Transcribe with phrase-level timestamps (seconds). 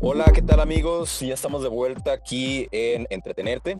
[0.00, 1.20] Hola, ¿qué tal amigos?
[1.20, 3.78] Ya estamos de vuelta aquí en Entretenerte.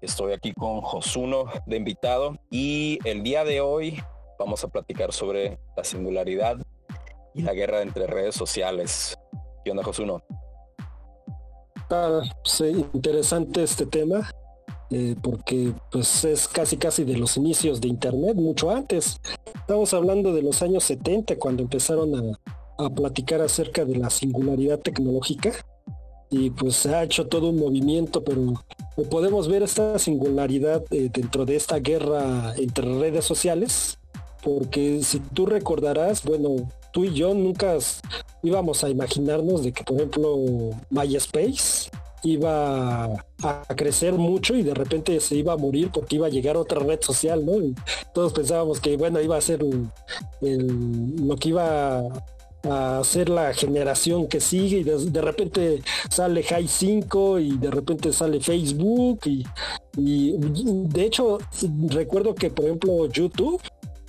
[0.00, 4.02] Estoy aquí con Josuno de invitado y el día de hoy
[4.38, 6.56] vamos a platicar sobre la singularidad
[7.34, 9.18] y la guerra entre redes sociales.
[9.64, 10.22] ¿Qué onda, Josuno?
[11.76, 12.22] Está
[12.94, 14.30] interesante este tema
[14.92, 19.18] eh, porque pues es casi casi de los inicios de internet, mucho antes.
[19.54, 22.38] Estamos hablando de los años 70 cuando empezaron a,
[22.96, 25.52] platicar acerca de la singularidad tecnológica
[26.30, 28.54] y pues ha hecho todo un movimiento, pero
[29.08, 34.00] podemos ver esta singularidad eh, dentro de esta guerra entre redes sociales,
[34.42, 37.78] porque si tú recordarás, bueno, tú y yo nunca
[38.42, 40.36] íbamos a imaginarnos de que, por ejemplo,
[40.90, 41.88] MySpace
[42.24, 43.04] iba
[43.42, 46.80] a crecer mucho y de repente se iba a morir porque iba a llegar otra
[46.80, 47.52] red social, ¿no?
[48.14, 52.02] todos pensábamos que, bueno, iba a ser lo que iba
[52.64, 58.12] a ser la generación que sigue y de, repente sale High 5 y de repente
[58.12, 61.38] sale Facebook y, de hecho
[61.88, 63.60] recuerdo que por ejemplo YouTube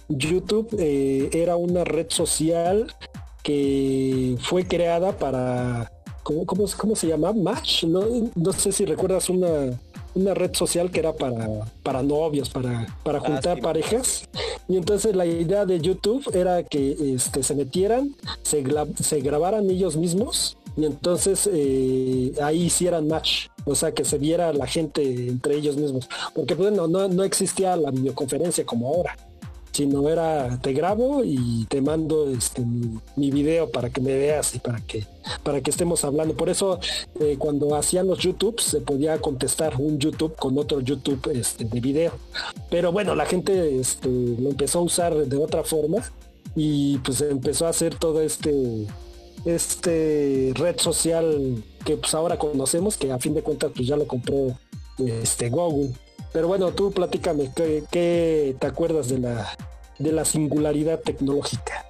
[0.07, 2.93] YouTube eh, era una red social
[3.41, 5.91] que fue creada para
[6.23, 7.33] ¿cómo, cómo, se llama?
[7.33, 9.77] Match no, no sé si recuerdas una
[10.15, 11.47] una red social que era para,
[11.81, 14.27] para novios, para, para ah, juntar parejas.
[14.67, 18.63] Y entonces la idea de YouTube era que este, se metieran, se,
[19.01, 23.47] se grabaran ellos mismos y entonces eh, ahí hicieran match.
[23.65, 26.09] O sea, que se viera la gente entre ellos mismos.
[26.35, 29.15] Porque bueno, no, no existía la videoconferencia como ahora
[29.73, 32.63] sino era te grabo y te mando este
[33.15, 35.05] mi, video para que me veas y para que
[35.41, 36.35] para que estemos hablando.
[36.35, 36.79] Por eso
[37.19, 41.79] eh, cuando hacían los YouTube se podía contestar un YouTube con otro YouTube este, de
[41.79, 42.13] video.
[42.69, 46.03] Pero bueno, la gente este, lo empezó a usar de otra forma
[46.55, 48.85] y pues empezó a hacer todo este
[49.45, 54.07] este red social que pues ahora conocemos que a fin de cuentas pues ya lo
[54.07, 54.55] compró
[54.99, 55.93] este Google
[56.33, 59.55] pero bueno, tú platícame, ¿qué, te acuerdas de la,
[59.99, 61.85] de la singularidad tecnológica?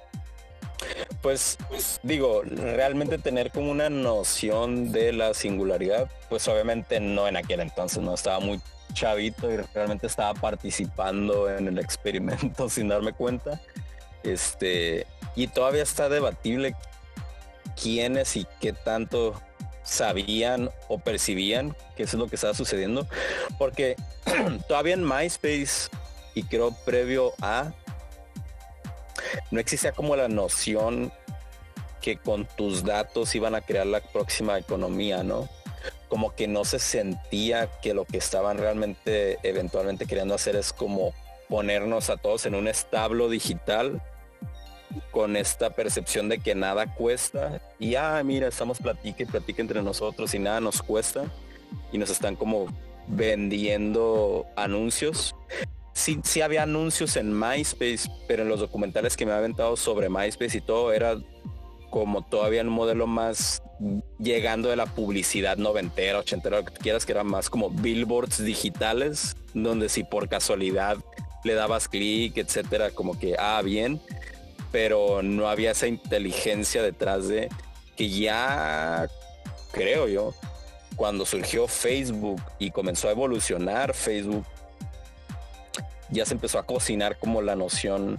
[1.22, 1.56] Pues
[2.02, 8.02] digo, realmente tener como una noción de la singularidad, pues obviamente no en aquel entonces,
[8.02, 8.60] no estaba muy
[8.92, 13.60] chavito y realmente estaba participando en el experimento sin darme cuenta.
[14.22, 16.76] Este, y todavía está debatible
[17.80, 19.34] quiénes y qué tanto
[19.94, 23.06] sabían o percibían que eso es lo que estaba sucediendo.
[23.58, 23.96] Porque
[24.68, 25.88] todavía en MySpace
[26.34, 27.72] y creo previo a,
[29.50, 31.12] no existía como la noción
[32.00, 35.48] que con tus datos iban a crear la próxima economía, ¿no?
[36.08, 41.14] Como que no se sentía que lo que estaban realmente eventualmente queriendo hacer es como
[41.48, 44.02] ponernos a todos en un establo digital
[45.10, 47.60] con esta percepción de que nada cuesta.
[47.78, 51.24] Y ah mira estamos platique platique entre nosotros y nada nos cuesta.
[51.92, 52.66] Y nos están como
[53.08, 55.34] vendiendo anuncios.
[55.92, 60.08] Sí, sí había anuncios en MySpace pero en los documentales que me ha aventado sobre
[60.08, 61.16] MySpace y todo era
[61.90, 63.62] como todavía un modelo más
[64.18, 69.36] llegando de la publicidad noventera, ochentera, lo que quieras, que era más como billboards digitales,
[69.54, 70.96] donde si por casualidad
[71.44, 74.00] le dabas clic, etcétera, como que, ah, bien,
[74.74, 77.48] pero no había esa inteligencia detrás de
[77.94, 79.06] que ya,
[79.70, 80.34] creo yo,
[80.96, 84.44] cuando surgió Facebook y comenzó a evolucionar Facebook,
[86.10, 88.18] ya se empezó a cocinar como la noción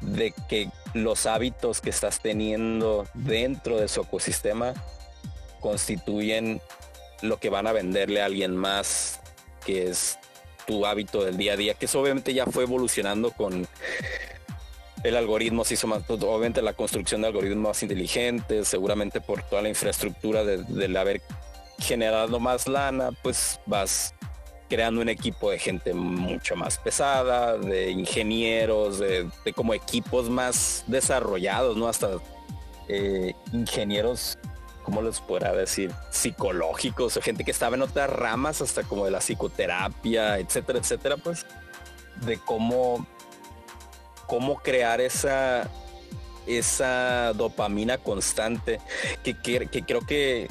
[0.00, 4.72] de que los hábitos que estás teniendo dentro de su ecosistema
[5.60, 6.62] constituyen
[7.20, 9.20] lo que van a venderle a alguien más,
[9.66, 10.18] que es
[10.66, 13.68] tu hábito del día a día, que eso obviamente ya fue evolucionando con
[15.04, 19.42] el algoritmo se hizo más, pues, obviamente la construcción de algoritmos más inteligentes, seguramente por
[19.42, 21.20] toda la infraestructura de, haber
[21.78, 24.14] generado más lana, pues vas
[24.68, 31.76] creando un equipo de gente mucho más pesada, de ingenieros, de, como equipos más desarrollados,
[31.76, 31.86] ¿no?
[31.86, 32.12] Hasta
[32.88, 34.38] eh, ingenieros,
[34.84, 35.92] ¿cómo les podrá decir?
[36.10, 41.18] Psicológicos, o gente que estaba en otras ramas, hasta como de la psicoterapia, etcétera, etcétera,
[41.18, 41.44] pues,
[42.24, 43.06] de cómo
[44.26, 45.70] cómo crear esa,
[46.46, 48.80] esa dopamina constante
[49.22, 49.34] que,
[49.86, 50.48] creo que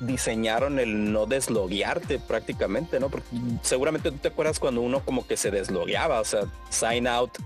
[0.00, 3.08] diseñaron el no desloguearte prácticamente, ¿no?
[3.08, 3.28] Porque
[3.62, 7.38] seguramente tú te acuerdas cuando uno como que se deslogueaba, o sea, sign out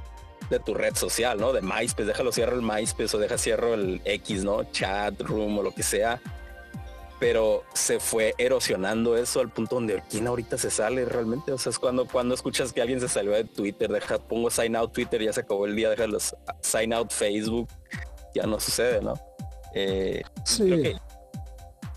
[0.49, 1.53] de tu red social, ¿no?
[1.53, 4.65] De MySpace, déjalo cierro el MySpace o deja cierro el X, ¿no?
[4.65, 6.21] Chat, room o lo que sea.
[7.21, 11.53] Pero se fue erosionando eso al punto donde quién ahorita se sale realmente.
[11.53, 14.75] O sea, es cuando, cuando escuchas que alguien se salió de Twitter, deja, pongo sign
[14.75, 17.69] out Twitter, ya se acabó el día, deja los sign out Facebook,
[18.35, 19.15] ya no sucede, ¿no?
[19.75, 20.95] Eh, sí.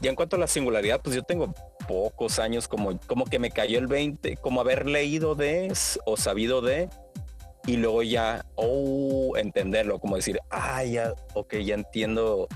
[0.02, 1.54] ya en cuanto a la singularidad, pues yo tengo
[1.88, 5.74] pocos años como, como que me cayó el 20, como haber leído de
[6.06, 6.90] o sabido de,
[7.66, 12.50] y luego ya, oh, entenderlo, como decir, ah, ya, ok, ya entiendo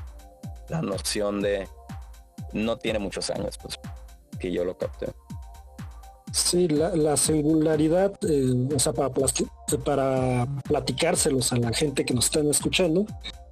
[0.68, 1.66] la noción de,
[2.53, 3.79] no tiene muchos años, pues,
[4.39, 5.07] que yo lo capté.
[6.31, 13.05] Sí, la, singularidad, eh, o sea, para, platicárselos a la gente que nos están escuchando,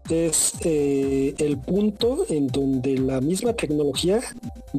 [0.09, 4.19] es eh, el punto en donde la misma tecnología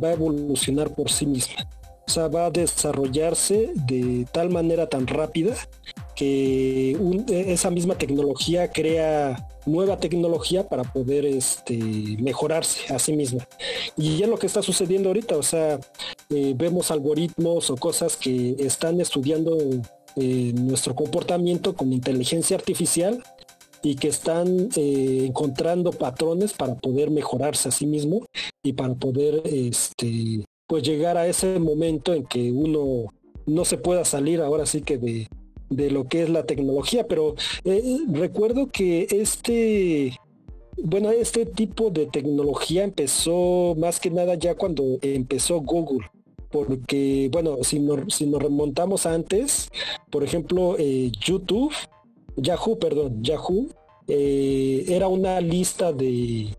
[0.01, 1.69] va a evolucionar por sí misma.
[2.07, 5.57] O sea, va a desarrollarse de tal manera tan rápida
[6.17, 6.97] que
[7.29, 11.77] esa misma tecnología crea nueva tecnología para poder este,
[12.21, 13.47] mejorarse a sí misma.
[13.97, 15.79] Y es lo que está sucediendo ahorita, o sea,
[16.31, 19.59] eh, vemos algoritmos o cosas que están estudiando
[20.17, 23.23] eh, nuestro comportamiento con inteligencia artificial
[23.83, 28.25] y que están eh, encontrando patrones para poder mejorarse a sí mismo
[28.63, 33.13] y para poder este, pues llegar a ese momento en que uno
[33.47, 35.29] no se pueda salir ahora sí que de,
[35.71, 37.35] de lo que es la tecnología, pero
[37.65, 40.17] eh, recuerdo que este,
[40.83, 46.07] bueno, este tipo de tecnología empezó más que nada ya cuando empezó Google.
[46.51, 49.69] Porque, bueno, si nos, si nos remontamos antes,
[50.11, 51.73] por ejemplo, eh, YouTube,
[52.37, 53.67] Yahoo, perdón, Yahoo,
[54.07, 56.55] eh, era una lista de,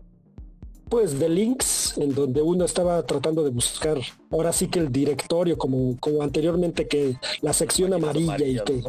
[0.88, 3.98] pues de links en donde uno estaba tratando de buscar
[4.30, 8.82] ahora sí que el directorio como como anteriormente que la sección amarilla y que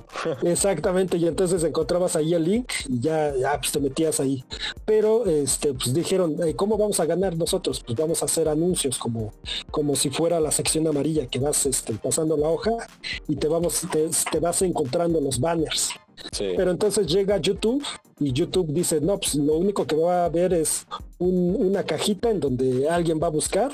[0.43, 4.43] exactamente y entonces encontrabas ahí el link y ya ya pues te metías ahí.
[4.85, 9.33] Pero este pues dijeron cómo vamos a ganar nosotros pues vamos a hacer anuncios como
[9.71, 12.71] como si fuera la sección amarilla que vas este, pasando la hoja
[13.27, 13.81] y te vamos
[14.31, 15.91] te vas encontrando los banners
[16.37, 17.83] pero entonces llega YouTube
[18.19, 20.85] y YouTube dice, no, pues lo único que va a haber es
[21.17, 23.71] una cajita en donde alguien va a buscar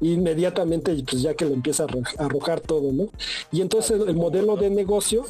[0.00, 3.08] inmediatamente pues ya que lo empieza a arrojar todo, ¿no?
[3.52, 5.24] Y entonces el modelo de negocio,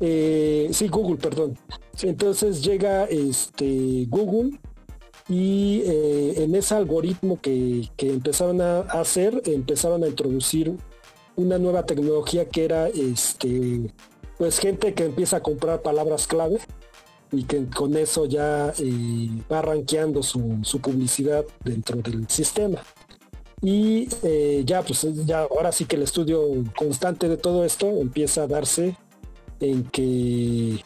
[0.00, 1.58] eh, sí, Google, perdón.
[2.02, 4.58] Entonces llega este Google
[5.28, 10.76] y eh, en ese algoritmo que, que empezaron a hacer, empezaron a introducir
[11.36, 13.92] una nueva tecnología que era este
[14.38, 16.58] pues gente que empieza a comprar palabras clave
[17.32, 22.82] y que con eso ya eh, va rankeando su, publicidad dentro del sistema.
[23.62, 26.42] Y eh, ya, pues ya ahora sí que el estudio
[26.76, 28.96] constante de todo esto empieza a darse
[29.60, 30.80] en que,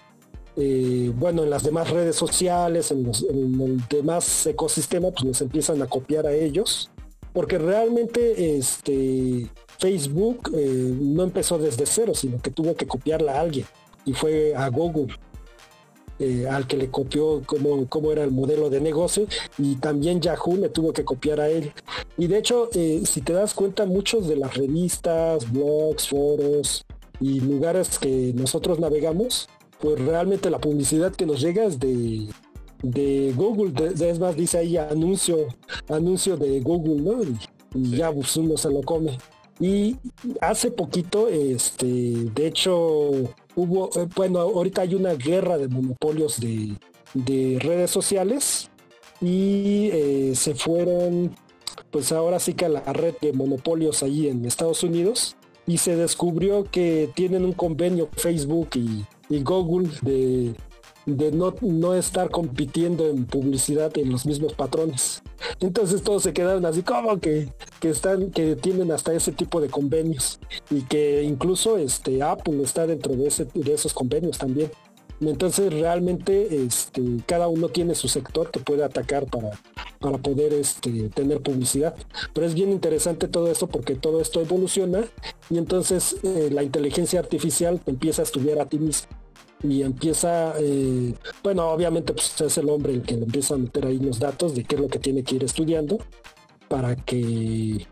[0.56, 5.80] eh, bueno, en las demás redes sociales, en, en, el demás ecosistema, pues les empiezan
[5.82, 6.90] a copiar a ellos,
[7.32, 9.48] porque realmente este,
[9.78, 13.66] Facebook eh, no empezó desde cero, sino que tuvo que copiarla a alguien
[14.04, 15.14] y fue a Google.
[16.18, 19.26] Eh, al que le copió cómo, cómo, era el modelo de negocio
[19.58, 21.72] y también Yahoo le tuvo que copiar a él.
[22.16, 26.86] Y de hecho, eh, si te das cuenta, muchos de las revistas, blogs, foros
[27.20, 32.28] y lugares que nosotros navegamos, pues realmente la publicidad que nos llega es de,
[32.82, 33.72] de Google.
[33.94, 35.48] es más, dice ahí anuncio,
[35.88, 37.22] anuncio de Google, ¿no?
[37.74, 39.18] Y, ya pues, uno se lo come.
[39.58, 39.96] Y
[40.40, 43.10] hace poquito, este, de hecho,
[43.54, 46.76] hubo, eh, bueno, ahorita hay una guerra de monopolios de,
[47.60, 48.70] redes sociales
[49.22, 51.34] y eh, se fueron,
[51.90, 55.36] pues ahora sí que a la red de monopolios ahí en Estados Unidos
[55.66, 60.54] y se descubrió que tienen un convenio Facebook y Google de
[61.06, 65.22] de no, no estar compitiendo en publicidad en los mismos patrones.
[65.60, 67.48] Entonces todos se quedaron así como que,
[67.80, 72.86] que están, que tienen hasta ese tipo de convenios y que incluso este Apple está
[72.86, 74.70] dentro de, ese, de esos convenios también.
[75.20, 79.52] Entonces realmente este, cada uno tiene su sector que puede atacar para,
[79.98, 81.94] para poder este, tener publicidad.
[82.34, 85.04] Pero es bien interesante todo esto porque todo esto evoluciona
[85.48, 89.08] y entonces eh, la inteligencia artificial empieza a estudiar a ti mismo
[89.70, 93.86] y empieza, eh, bueno, obviamente pues es el hombre el que le empieza a meter
[93.86, 95.98] ahí los datos de qué es lo que tiene que ir estudiando
[96.68, 97.86] para que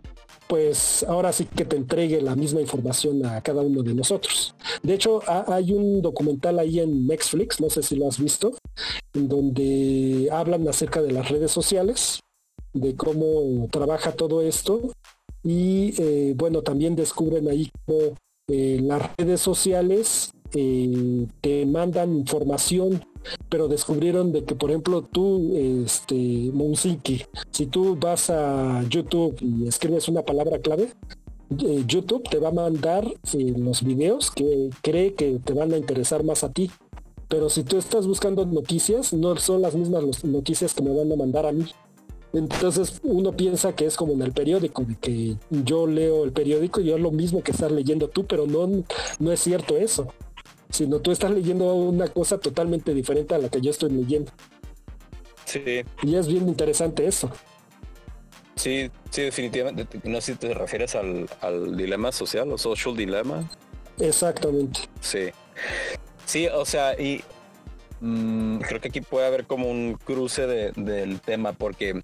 [0.48, 4.54] pues ahora sí que te entregue la misma información a cada uno de nosotros.
[4.82, 8.54] De hecho, hay un documental ahí en Netflix, no sé si lo has visto,
[9.14, 12.20] en donde hablan acerca de las redes sociales,
[12.74, 14.92] de cómo trabaja todo esto
[15.42, 18.16] y eh, bueno, también descubren ahí cómo
[18.48, 23.02] eh, las redes sociales eh, te mandan información
[23.48, 29.68] pero descubrieron de que, por ejemplo, tú, este, Monsiki, si tú vas a YouTube y
[29.68, 30.92] escribes una palabra clave,
[31.50, 35.78] eh, YouTube te va a mandar eh, los videos que cree que te van a
[35.78, 36.70] interesar más a ti.
[37.28, 41.16] Pero si tú estás buscando noticias, no son las mismas noticias que me van a
[41.16, 41.66] mandar a mí.
[42.32, 46.80] Entonces uno piensa que es como en el periódico, de que yo leo el periódico
[46.80, 48.68] y es lo mismo que estar leyendo tú, pero no,
[49.20, 50.08] no es cierto eso.
[50.74, 54.32] Sino tú estás leyendo una cosa totalmente diferente a la que yo estoy leyendo.
[55.44, 55.84] Sí.
[56.02, 57.30] Y es bien interesante eso.
[58.56, 59.86] Sí, sí, definitivamente.
[60.02, 61.28] No sé si te refieres al,
[61.76, 63.48] dilema social o social dilema.
[64.00, 64.80] Exactamente.
[65.00, 65.30] Sí.
[66.26, 67.22] Sí, o sea, y
[68.00, 72.02] mm, creo que aquí puede haber como un cruce del tema porque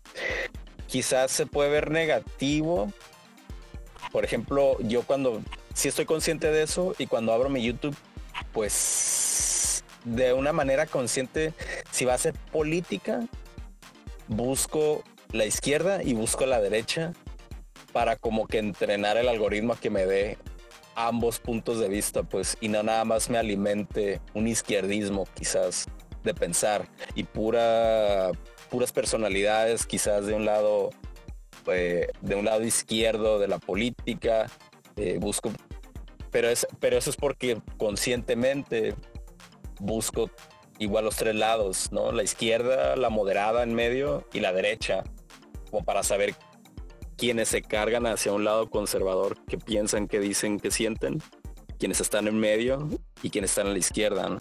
[0.86, 2.92] quizás se puede ver negativo.
[4.12, 5.42] Por ejemplo, yo cuando
[5.74, 7.96] sí estoy consciente de eso y cuando abro mi YouTube,
[8.52, 11.52] pues de una manera consciente,
[11.90, 13.20] si va a ser política,
[14.28, 15.02] busco
[15.32, 17.12] la izquierda y busco la derecha
[17.92, 20.38] para como que entrenar el algoritmo a que me dé
[20.94, 25.86] ambos puntos de vista, pues, y no nada más me alimente un izquierdismo quizás
[26.22, 28.30] de pensar y pura
[28.70, 30.90] puras personalidades quizás de un lado
[31.66, 34.46] eh, de un lado izquierdo de la política
[34.96, 35.50] eh, busco
[36.30, 38.94] pero es pero eso es porque conscientemente
[39.78, 40.30] busco
[40.78, 45.04] igual los tres lados no la izquierda la moderada en medio y la derecha
[45.70, 46.34] como para saber
[47.20, 51.22] quienes se cargan hacia un lado conservador, que piensan, que dicen, que sienten,
[51.78, 52.88] quienes están en medio
[53.22, 54.38] y quienes están a la izquierda.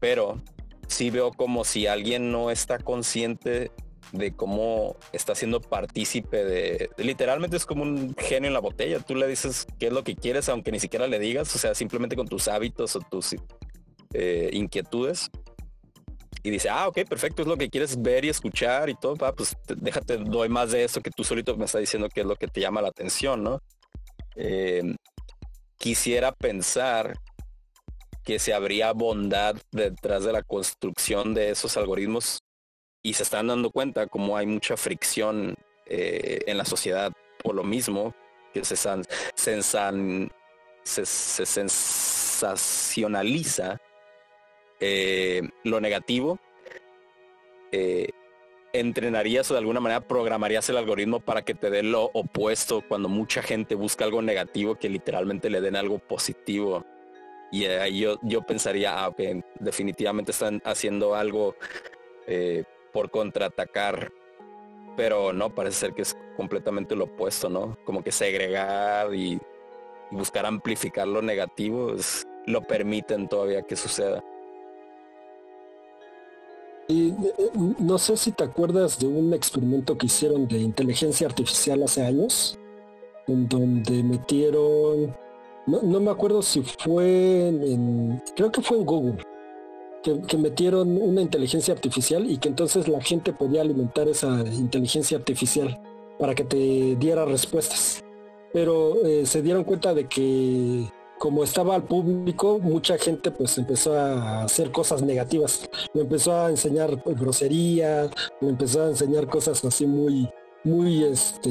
[0.00, 0.40] Pero
[0.88, 3.70] sí veo como si alguien no está consciente
[4.12, 9.00] de cómo está siendo partícipe de, literalmente es como un genio en la botella.
[9.00, 11.74] Tú le dices qué es lo que quieres, aunque ni siquiera le digas, o sea,
[11.74, 13.34] simplemente con tus hábitos o tus
[14.14, 15.30] eh, inquietudes
[16.46, 19.56] y dice, ah, ok, perfecto, es lo que quieres ver y escuchar y todo, pues
[19.66, 22.46] déjate, doy más de eso que tú solito me está diciendo que es lo que
[22.46, 23.60] te llama la atención, ¿no?
[24.36, 24.94] Em,
[25.76, 27.18] quisiera pensar
[28.22, 32.38] que se habría bondad detrás de la construcción de esos algoritmos
[33.06, 35.54] y se están dando cuenta como hay mucha fricción
[35.86, 38.16] eh, en la sociedad por lo mismo
[38.52, 39.62] que se, se,
[40.82, 43.80] se sensacionaliza
[44.80, 46.40] eh, lo negativo,
[47.70, 48.08] eh,
[48.72, 53.08] entrenarías o de alguna manera programarías el algoritmo para que te dé lo opuesto cuando
[53.08, 56.84] mucha gente busca algo negativo que literalmente le den algo positivo.
[57.52, 59.14] Y ahí yo, yo pensaría, ah,
[59.60, 61.54] definitivamente están haciendo algo
[62.26, 62.64] eh,
[62.96, 64.10] por contraatacar.
[64.96, 67.76] Pero no, parece ser que es completamente lo opuesto, ¿no?
[67.84, 69.38] Como que segregar y,
[70.10, 74.24] buscar amplificar lo negativo es, lo permiten todavía que suceda.
[76.88, 81.82] Y eh, no sé si te acuerdas de un experimento que hicieron de inteligencia artificial
[81.82, 82.58] hace años,
[83.26, 85.14] en donde metieron,
[85.66, 89.22] no, me acuerdo si fue en, creo que fue en Google,
[90.26, 95.80] que, metieron una inteligencia artificial y que entonces la gente podía alimentar esa inteligencia artificial
[96.18, 98.02] para que te diera respuestas.
[98.52, 100.86] Pero eh, se dieron cuenta de que
[101.18, 105.68] como estaba al público, mucha gente pues empezó a hacer cosas negativas.
[105.94, 108.10] Me empezó a enseñar grosería,
[108.40, 110.28] me empezó a enseñar cosas así muy,
[110.66, 111.50] muy este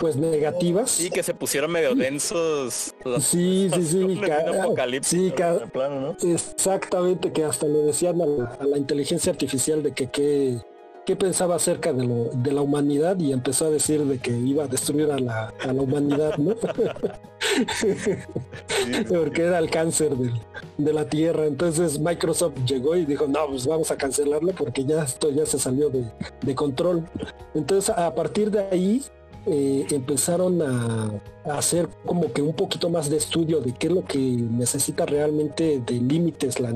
[0.00, 0.90] pues negativas.
[0.90, 2.94] Sí, que se pusieron medio densos.
[3.20, 4.20] Sí, sí, sí.
[5.02, 5.32] sí
[6.22, 10.58] Exactamente, que hasta le decían a la, inteligencia artificial de que qué
[11.08, 14.64] qué pensaba acerca de, lo, de la humanidad y empezó a decir de que iba
[14.64, 16.54] a destruir a la, a la humanidad, ¿no?
[19.08, 21.46] Porque era el cáncer de, la Tierra.
[21.46, 25.58] Entonces Microsoft llegó y dijo, no, pues vamos a cancelarlo porque ya esto ya se
[25.58, 27.08] salió de, control.
[27.54, 29.02] Entonces a partir de ahí
[29.46, 31.10] eh, empezaron a,
[31.56, 35.82] hacer como que un poquito más de estudio de qué es lo que necesita realmente
[35.86, 36.74] de límites la,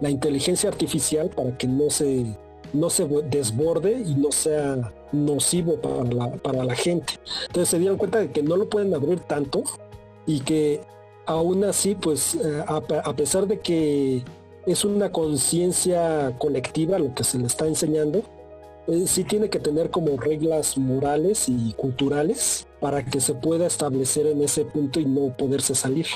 [0.00, 2.38] la inteligencia artificial para que no se
[2.72, 7.14] no se desborde y no sea nocivo para la, gente.
[7.46, 9.64] Entonces se dieron cuenta de que no lo pueden abrir tanto
[10.26, 10.80] y que
[11.26, 14.22] aún así, pues eh, a, pesar de que
[14.66, 18.22] es una conciencia colectiva lo que se le está enseñando,
[18.88, 24.26] eh, sí tiene que tener como reglas morales y culturales para que se pueda establecer
[24.26, 26.06] en ese punto y no poderse salir.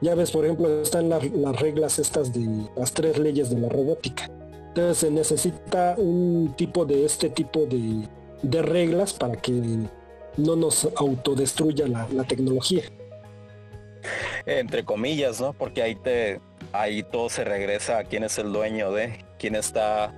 [0.00, 4.30] Ya ves, por ejemplo, están las reglas estas de las tres leyes de la robótica
[4.78, 9.52] entonces se necesita un tipo de este tipo de, reglas para que
[10.36, 12.84] no nos autodestruya la, tecnología.
[14.46, 15.52] Entre comillas, ¿no?
[15.52, 16.40] Porque ahí te
[16.72, 20.14] ahí todo se regresa a quién es el dueño de quién está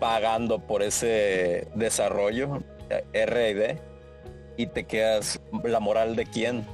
[0.00, 2.64] pagando por ese desarrollo,
[3.12, 3.78] R&D,
[4.56, 6.66] y te quedas la moral de quién,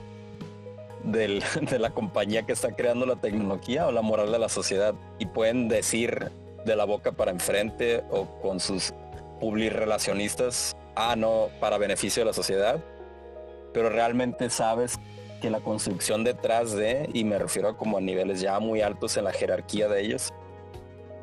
[1.05, 4.95] de la compañía que está creando la tecnología o la moral de la sociedad.
[5.19, 6.33] Y pueden decir
[6.67, 8.93] de la boca para enfrente o con sus
[9.41, 12.83] public relacionistas, ah, no, para beneficio de la sociedad,
[13.73, 14.99] pero realmente sabes
[15.41, 19.17] que la construcción detrás de, y me refiero a como a niveles ya muy altos
[19.17, 20.33] en la jerarquía de ellos,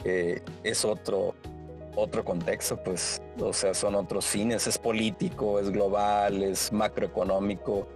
[0.06, 1.36] eh, es otro,
[1.96, 7.88] otro contexto, pues, o sea, son otros fines, es político, es global, es macroeconómico,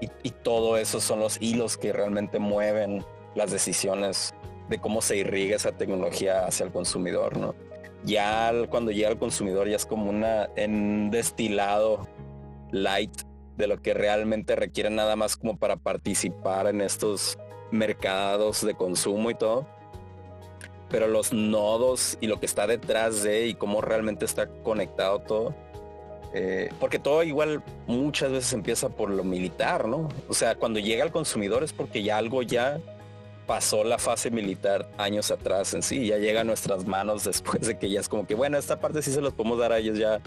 [0.00, 4.34] y, y todo eso son los hilos que realmente mueven las decisiones
[4.72, 7.54] de cómo se irriga esa tecnología hacia el consumidor, ¿no?
[8.04, 12.08] Ya cuando llega al consumidor ya es como una en destilado
[12.72, 13.12] light
[13.56, 17.38] de lo que realmente requiere nada más como para participar en estos
[17.70, 19.66] mercados de consumo y todo.
[20.88, 25.54] Pero los nodos y lo que está detrás de y cómo realmente está conectado todo.
[26.34, 30.08] Eh, porque todo igual muchas veces empieza por lo militar, ¿no?
[30.28, 32.80] O sea, cuando llega al consumidor es porque ya algo ya
[33.46, 37.78] pasó la fase militar años atrás en sí, ya llega a nuestras manos después de
[37.78, 39.98] que ya es como que, bueno, esta parte sí se los podemos dar a ellos
[39.98, 40.20] ya,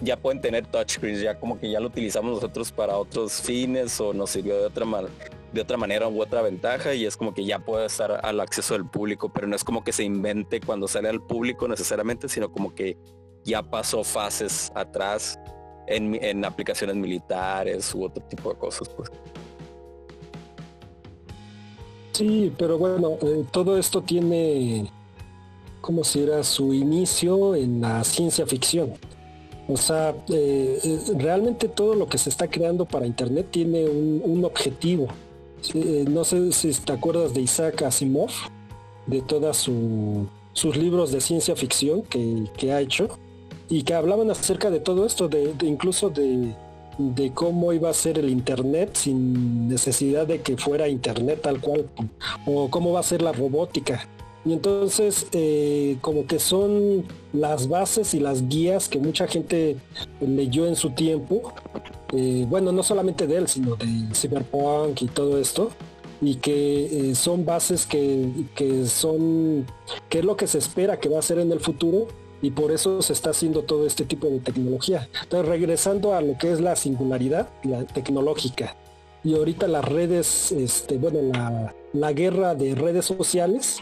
[0.00, 4.12] ya, pueden tener touchscreens, ya como que ya lo utilizamos nosotros para otros fines o
[4.12, 4.86] nos sirvió de otra,
[5.52, 8.74] de otra manera u otra ventaja y es como que ya puede estar al acceso
[8.74, 12.52] del público, pero no es como que se invente cuando sale al público necesariamente, sino
[12.52, 12.96] como que
[13.44, 15.38] ya pasó fases atrás
[15.86, 19.10] en, en aplicaciones militares u otro tipo de cosas, pues.
[22.12, 24.90] Sí, pero bueno, eh, todo esto tiene,
[25.80, 28.92] como si era su inicio en la ciencia ficción.
[29.68, 34.44] O sea, eh, eh, realmente todo lo que se está creando para Internet tiene un,
[34.44, 35.06] objetivo.
[36.08, 38.30] no sé si te acuerdas de Isaac Asimov,
[39.06, 39.70] de todos
[40.52, 43.08] sus libros de ciencia ficción que, ha hecho,
[43.68, 46.54] y que hablaban acerca de todo esto, de incluso de,
[47.00, 51.86] de cómo iba a ser el Internet sin necesidad de que fuera Internet tal cual,
[52.46, 54.06] o cómo va a ser la robótica.
[54.44, 59.76] Y entonces, eh, como que son las bases y las guías que mucha gente
[60.20, 61.52] leyó en su tiempo,
[62.12, 65.70] eh, bueno, no solamente de él, sino de Cyberpunk y todo esto,
[66.22, 69.66] y que eh, son bases que, que son,
[70.08, 72.08] que es lo que se espera que va a ser en el futuro,
[72.42, 75.08] y por eso se está haciendo todo este tipo de tecnología.
[75.22, 78.76] Entonces, regresando a lo que es la singularidad la tecnológica
[79.22, 81.18] y ahorita las redes, este, bueno,
[81.92, 83.80] la, guerra de redes sociales,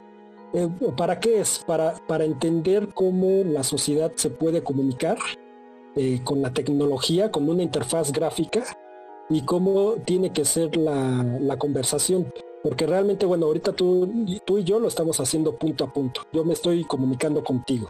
[0.53, 1.62] eh, ¿para qué es?
[1.66, 5.18] Para, para entender cómo la sociedad se puede comunicar
[5.94, 8.64] eh, con la tecnología, con una interfaz gráfica
[9.31, 12.33] y cómo tiene que ser la, la conversación.
[12.64, 14.11] Porque realmente, bueno, ahorita tú,
[14.44, 16.23] tú y yo lo estamos haciendo punto a punto.
[16.33, 17.88] Yo me estoy comunicando contigo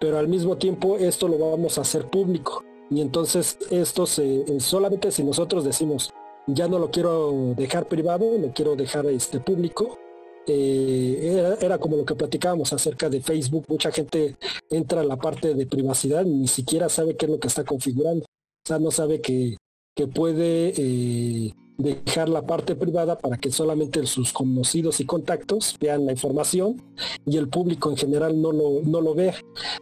[0.00, 2.64] pero al mismo tiempo esto lo vamos a hacer público.
[2.90, 6.12] Y entonces esto se, solamente si nosotros decimos,
[6.46, 9.98] ya no lo quiero dejar privado, lo quiero dejar este público,
[10.46, 14.36] eh, era, como lo que platicábamos acerca de Facebook, mucha gente
[14.70, 18.24] entra a la parte de privacidad ni siquiera sabe qué es lo que está configurando.
[18.24, 19.56] O sea, no sabe que,
[19.94, 26.06] que puede eh, dejar la parte privada para que solamente sus conocidos y contactos vean
[26.06, 26.82] la información
[27.26, 29.34] y el público en general no lo, no lo vea.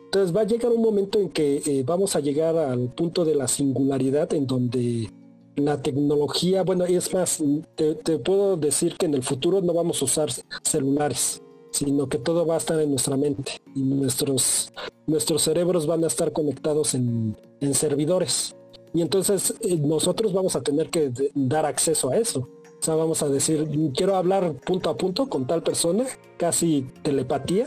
[0.05, 3.35] Entonces va a llegar un momento en que eh, vamos a llegar al punto de
[3.35, 5.11] la singularidad en donde
[5.57, 7.43] la tecnología, bueno, es más,
[7.77, 10.29] te, puedo decir que en el futuro no vamos a usar
[10.63, 14.73] celulares sino que todo va a estar en nuestra mente y nuestros,
[15.09, 18.55] nuestros cerebros van a estar conectados en, en servidores.
[18.95, 22.49] Y entonces eh, nosotros vamos a tener que dar acceso a eso.
[22.81, 26.05] O sea, vamos a decir, quiero hablar punto a punto con tal persona,
[26.37, 27.67] casi telepatía,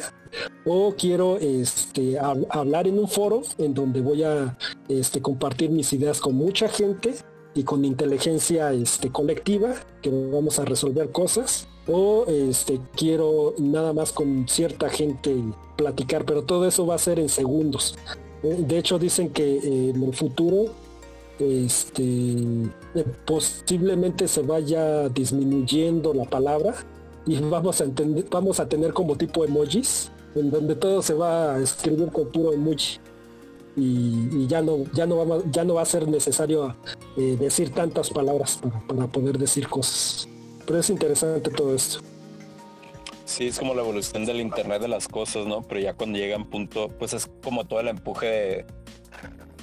[0.65, 6.21] o quiero este, hablar en un foro en donde voy a este, compartir mis ideas
[6.21, 7.15] con mucha gente
[7.55, 12.25] y con inteligencia este, colectiva, que vamos a resolver cosas, o
[12.95, 15.35] quiero nada más con cierta gente
[15.77, 17.97] platicar, pero todo eso va a ser en segundos.
[18.43, 20.65] Eh, de hecho, dicen que eh, en el futuro
[21.39, 26.75] este, eh, posiblemente se vaya disminuyendo la palabra
[27.25, 31.55] y vamos a entender, vamos a tener como tipo emojis en donde todo se va
[31.55, 32.99] a escribir con puro emoji
[33.75, 36.75] y, ya no ya no va ya no va a ser necesario
[37.15, 40.27] eh, decir tantas palabras para, poder decir cosas
[40.65, 41.99] pero es interesante todo esto
[43.25, 45.61] Sí, es como la evolución del Internet de las cosas, ¿no?
[45.61, 48.65] Pero ya cuando llega un punto, pues es como todo el empuje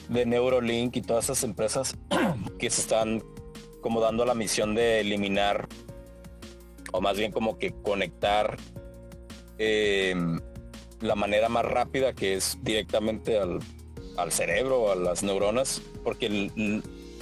[0.09, 1.97] de Neurolink y todas esas empresas
[2.59, 3.23] que se están
[3.81, 5.69] como dando la misión de eliminar
[6.93, 8.57] o más bien como que conectar
[9.59, 10.40] em,
[11.01, 13.59] la manera más rápida que es directamente al,
[14.17, 16.51] al cerebro, a las neuronas, porque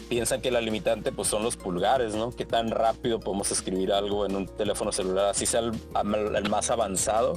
[0.09, 2.31] piensan que la limitante pues son los pulgares, ¿no?
[2.33, 7.33] Qué tan rápido podemos escribir algo en un teléfono celular, así sea el, más avanzado,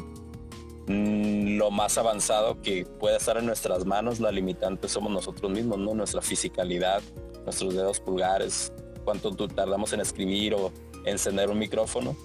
[0.87, 5.95] lo más avanzado que pueda estar en nuestras manos, la limitante somos nosotros mismos, ¿no?
[5.95, 7.01] Nuestra fisicalidad,
[7.43, 8.71] nuestros dedos pulgares,
[9.03, 10.71] cuánto tardamos en escribir o
[11.05, 12.15] encender un micrófono.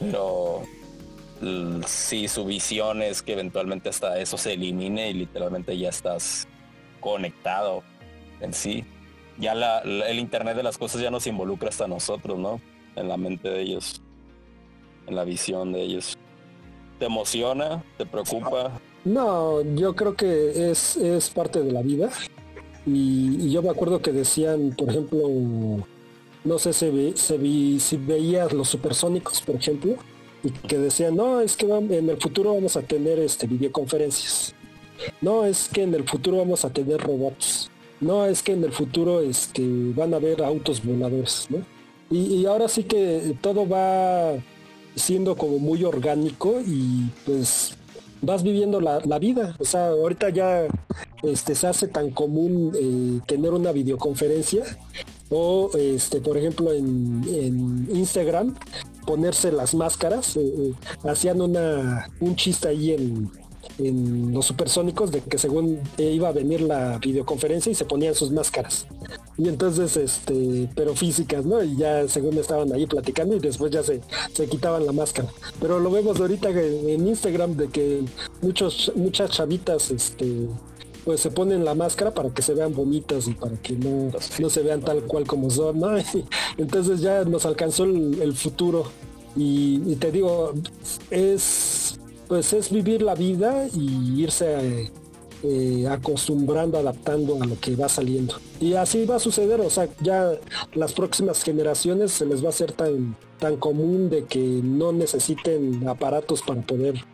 [0.00, 0.62] Pero
[1.86, 6.48] si su visión es que eventualmente hasta eso se elimine y literalmente ya estás
[7.00, 7.82] conectado
[8.40, 8.84] en sí.
[9.38, 12.60] Ya el Internet de las cosas ya nos involucra hasta nosotros, ¿no?
[12.96, 14.02] En la mente de ellos,
[15.06, 16.16] en la visión de ellos.
[16.98, 17.82] ¿Te emociona?
[17.98, 18.80] ¿Te preocupa?
[19.04, 22.10] No, yo creo que es, es parte de la vida.
[22.86, 25.28] Y, yo me acuerdo que decían, por ejemplo,
[26.44, 29.96] no sé si, si, si veías los supersónicos, por ejemplo,
[30.42, 34.54] y que decían, no, es que en el futuro vamos a tener este videoconferencias.
[35.20, 37.70] No, es que en el futuro vamos a tener robots.
[38.00, 39.62] No, es que en el futuro este,
[39.94, 41.58] van a haber autos voladores, ¿no?
[42.10, 44.34] Y, ahora sí que todo va
[44.96, 47.76] siendo como muy orgánico y pues
[48.22, 49.54] vas viviendo la, vida.
[49.58, 50.66] O sea, ahorita ya
[51.22, 54.64] este, se hace tan común eh, tener una videoconferencia
[55.28, 58.54] o este por ejemplo en, en Instagram
[59.06, 60.36] ponerse las máscaras.
[60.36, 60.72] Eh, eh,
[61.08, 63.30] hacían una, un chiste ahí en,
[63.78, 68.30] en los supersónicos de que según iba a venir la videoconferencia y se ponían sus
[68.30, 68.86] máscaras.
[69.38, 71.62] Y entonces, este, pero físicas, ¿no?
[71.62, 74.00] Y ya según estaban ahí platicando y después ya se,
[74.32, 75.28] se quitaban la máscara.
[75.60, 78.02] Pero lo vemos ahorita en Instagram de que
[78.40, 80.48] muchos, muchas chavitas, este,
[81.06, 84.10] pues se ponen la máscara para que se vean bonitas y para que no,
[84.40, 85.90] no se vean tal cual como son, ¿no?
[86.58, 88.86] Entonces ya nos alcanzó el, futuro
[89.36, 90.52] y, te digo,
[91.10, 91.96] es
[92.28, 94.90] pues es vivir la vida y irse
[95.42, 98.36] eh, acostumbrando, adaptando a lo que va saliendo.
[98.60, 100.32] Y así va a suceder, o sea, ya
[100.74, 105.86] las próximas generaciones se les va a hacer tan, tan común de que no necesiten
[105.86, 107.04] aparatos para poder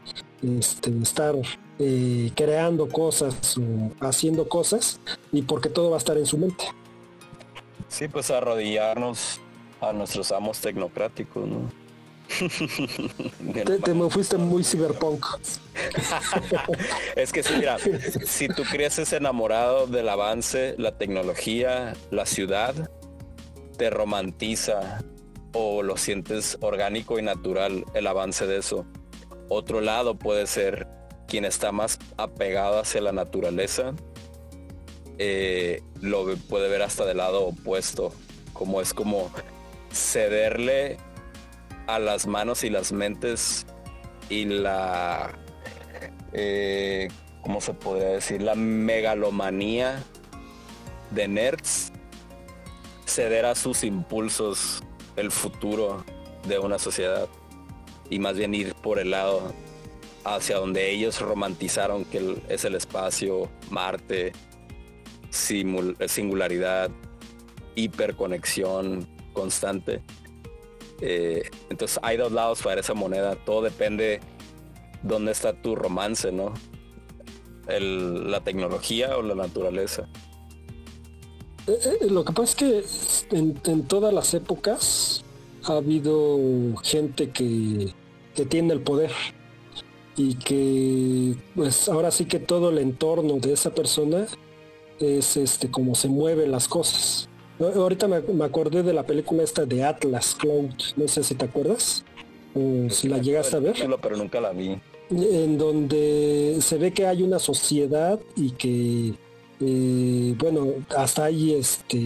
[0.42, 1.34] este, estar
[1.78, 5.00] eh, creando cosas o haciendo cosas
[5.32, 6.64] y porque todo va a estar en su mente.
[7.88, 9.40] Sí, pues arrodillarnos
[9.80, 11.81] a nuestros amos tecnocráticos, ¿no?
[13.84, 15.24] te, me fuiste muy cyberpunk.
[17.16, 17.76] es que sí, mira,
[18.26, 22.74] si tú creces enamorado del avance, la tecnología, la ciudad,
[23.76, 25.02] te romantiza
[25.52, 28.86] o lo sientes orgánico y natural el avance de eso.
[29.48, 30.88] Otro lado puede ser
[31.26, 33.94] quien está más apegado hacia la naturaleza
[35.18, 38.12] eh, lo puede ver hasta del lado opuesto,
[38.52, 39.30] como es como
[39.92, 40.96] cederle
[41.86, 43.66] a las manos y las mentes
[44.28, 45.32] y la,
[46.32, 47.08] eh,
[47.42, 48.42] ¿cómo se podría decir?
[48.42, 50.02] La megalomanía
[51.10, 51.92] de nerds,
[53.06, 54.82] ceder a sus impulsos
[55.16, 56.04] el futuro
[56.48, 57.28] de una sociedad
[58.08, 59.52] y más bien ir por el lado
[60.24, 64.32] hacia donde ellos romantizaron que es el espacio, Marte,
[65.30, 66.90] singularidad,
[67.74, 70.02] hiperconexión constante.
[71.04, 74.20] Eh, entonces hay dos lados para esa moneda, todo depende
[75.02, 76.54] dónde está tu romance, ¿no?
[77.68, 80.08] la tecnología o la naturaleza.
[81.66, 85.24] Eh, eh, lo que pasa es que en, todas las épocas
[85.64, 86.38] ha habido
[86.82, 87.92] gente que,
[88.34, 89.12] que tiene el poder
[90.16, 94.26] y que pues ahora sí que todo el entorno de esa persona
[95.00, 97.28] es este como se mueven las cosas.
[97.68, 102.04] Ahorita me, acordé de la película esta de Atlas Cloud, no sé si te acuerdas
[102.54, 103.76] o si la llegaste a ver.
[104.00, 104.78] Pero nunca la vi.
[105.10, 109.14] En donde se ve que hay una sociedad y que
[109.60, 111.98] eh, bueno, hasta hay este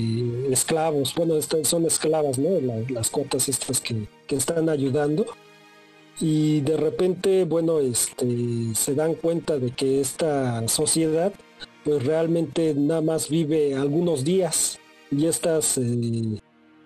[0.51, 2.51] esclavos, bueno, son esclavas, ¿no?
[2.89, 5.25] las cuotas estas que, que están ayudando
[6.21, 11.33] y de repente, bueno, este, se dan cuenta de que esta sociedad
[11.85, 14.79] pues realmente nada más vive algunos días
[15.11, 16.41] y estas eh,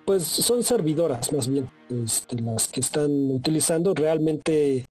[0.04, 1.70] pues son servidoras más bien,
[2.04, 4.86] este, las que están utilizando realmente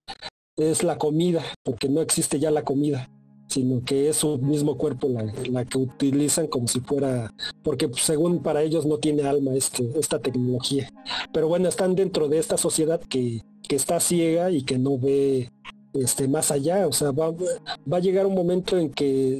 [0.57, 3.09] es la comida, porque no existe ya la comida
[3.49, 8.61] sino que es su mismo cuerpo la, que utilizan como si fuera, porque según para
[8.61, 10.87] ellos no tiene alma este, esta tecnología.
[11.33, 15.51] Pero bueno, están dentro de esta sociedad que, está ciega y que no ve
[15.93, 16.87] este, más allá.
[16.87, 19.37] O sea, va, va a llegar un momento en que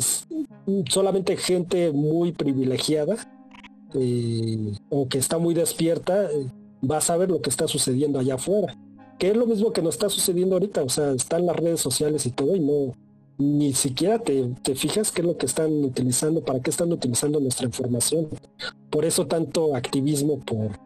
[0.89, 3.15] solamente gente muy privilegiada
[3.95, 6.47] eh, o que está muy despierta eh,
[6.89, 8.78] va a saber lo que está sucediendo allá afuera.
[9.17, 12.25] que es lo mismo que nos está sucediendo ahorita, o sea, están las redes sociales
[12.25, 12.93] y todo y no,
[13.38, 17.39] ni siquiera te, te, fijas qué es lo que están utilizando, para qué están utilizando
[17.39, 18.30] nuestra información.
[18.89, 20.80] Por eso tanto activismo por,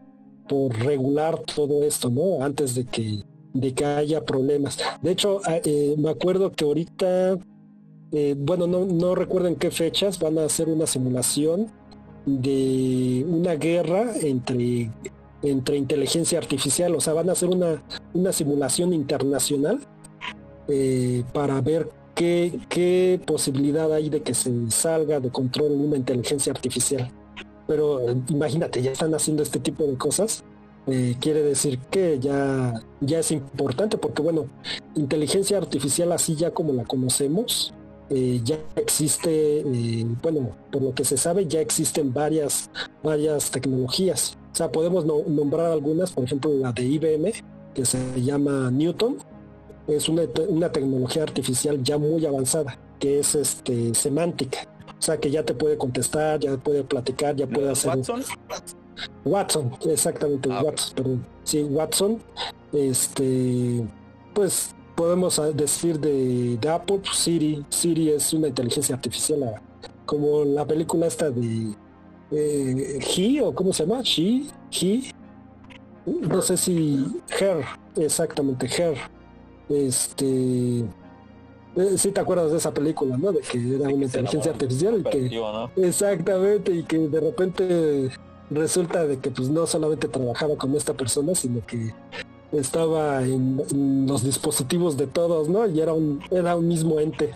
[0.48, 2.44] por regular todo esto, ¿no?
[2.44, 3.22] Antes de que,
[3.54, 4.80] de que haya problemas.
[5.02, 7.38] De hecho, ah, eh, me acuerdo que ahorita,
[8.38, 11.68] bueno, no, no recuerdo en qué fechas, van a hacer una simulación
[12.26, 14.90] de una guerra entre,
[15.42, 17.84] entre inteligencia artificial, o sea, van a hacer una,
[18.14, 19.80] una simulación internacional
[20.68, 26.52] eh, para ver qué, qué posibilidad hay de que se salga de control una inteligencia
[26.52, 27.12] artificial.
[27.68, 30.44] Pero imagínate, ya están haciendo este tipo de cosas.
[30.86, 34.48] Eh, quiere decir que ya, ya es importante porque bueno,
[34.96, 37.74] inteligencia artificial así ya como la conocemos,
[38.10, 42.70] eh, ya existe, eh, bueno, por lo que se sabe, ya existen varias,
[43.02, 44.38] varias tecnologías.
[44.52, 47.32] O sea, podemos nombrar algunas, por ejemplo, la de IBM,
[47.74, 49.18] que se llama Newton,
[49.88, 54.60] es una, una tecnología artificial ya muy avanzada, que es este semántica.
[54.88, 57.98] O sea, que ya te puede contestar, ya puede platicar, ya puede hacer...
[57.98, 58.24] Watson?
[59.26, 61.26] Watson, exactamente, ah, Watson, perdón.
[61.44, 62.22] Sí, Watson.
[62.72, 63.86] Este,
[64.34, 67.66] pues podemos decir de, Apple, pues, Siri.
[67.70, 69.62] Siri es una inteligencia artificial, ah,
[70.06, 71.74] como la película esta de
[72.32, 75.12] eh, He, o cómo se llama, She, He.
[76.06, 77.06] No sé si
[77.40, 77.64] Her,
[77.96, 78.98] exactamente, Her
[79.70, 80.80] este.
[81.76, 83.32] Eh, si te acuerdas de esa película, ¿no?
[83.32, 85.42] De que era una inteligencia artificial y que.
[85.78, 88.10] Exactamente, y que de repente
[88.50, 91.94] resulta de que pues no solamente trabajaba con esta persona, sino que
[92.54, 95.68] estaba en, los dispositivos de todos, ¿no?
[95.68, 97.36] Y era un, era un mismo ente.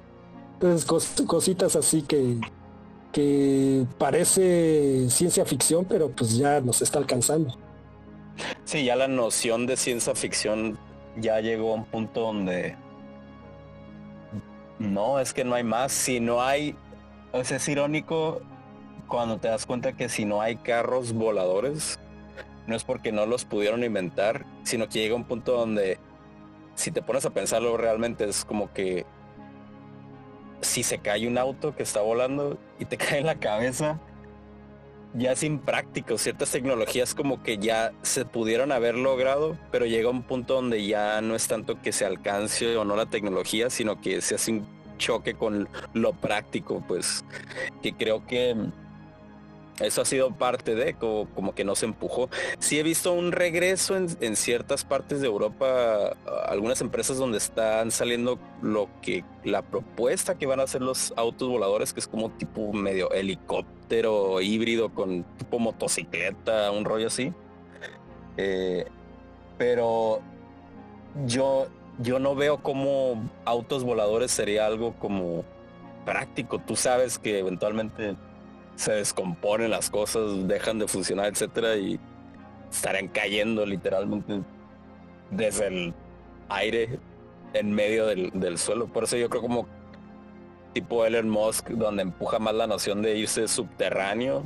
[0.53, 0.85] Entonces
[1.25, 2.37] cositas así que,
[3.11, 7.55] que parece ciencia ficción, pero pues ya nos está alcanzando.
[8.65, 10.77] Sí, ya la noción de ciencia ficción
[11.17, 12.75] ya llegó a un punto donde
[14.79, 15.91] no, es que no hay más.
[15.91, 16.75] Si no hay,
[17.31, 18.41] o sea, es irónico
[19.07, 21.99] cuando te das cuenta que si no hay carros voladores,
[22.67, 25.99] no es porque no los pudieron inventar, sino que llega un punto donde
[26.75, 29.05] si te pones a pensarlo realmente es como que
[30.61, 33.99] si se cae un auto que está volando y te cae en la cabeza,
[35.13, 36.17] ya es impráctico.
[36.17, 41.21] Ciertas tecnologías como que ya se pudieron haber logrado, pero llega un punto donde ya
[41.21, 44.67] no es tanto que se alcance o no la tecnología, sino que se hace un
[44.97, 47.23] choque con lo práctico, pues
[47.81, 48.55] que creo que
[49.79, 52.29] eso ha sido parte de como, como que no se empujó.
[52.59, 56.15] Sí he visto un regreso en, ciertas partes de Europa,
[56.47, 61.47] algunas empresas donde están saliendo lo que la propuesta que van a hacer los autos
[61.47, 67.33] voladores, que es como tipo medio helicóptero híbrido con tipo motocicleta, un rollo así.
[68.37, 68.85] Eh,
[69.57, 70.21] pero
[71.25, 71.67] yo,
[71.99, 75.43] yo no veo como autos voladores sería algo como
[76.05, 76.59] práctico.
[76.59, 78.15] Tú sabes que eventualmente
[78.77, 81.99] se descomponen las cosas, dejan de funcionar, etcétera, y
[82.71, 84.41] estarán cayendo literalmente
[85.31, 85.93] desde el
[86.47, 86.99] aire
[87.53, 88.87] en medio del, suelo.
[88.87, 89.67] Por eso yo creo como
[90.73, 94.43] tipo Elon Musk, donde empuja más la noción de irse subterráneo,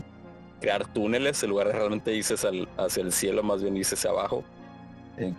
[0.62, 2.36] crear túneles, en lugar de realmente irse
[2.78, 4.46] hacia el cielo, más bien irse hacia abajo.
[5.18, 5.34] Eh,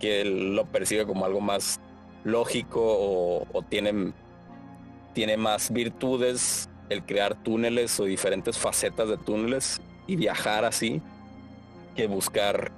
[0.00, 1.78] que, lo percibe como algo más
[2.24, 4.14] lógico o, o tiene
[5.36, 11.00] más virtudes el crear túneles o diferentes facetas de túneles y viajar así
[11.96, 12.72] que buscar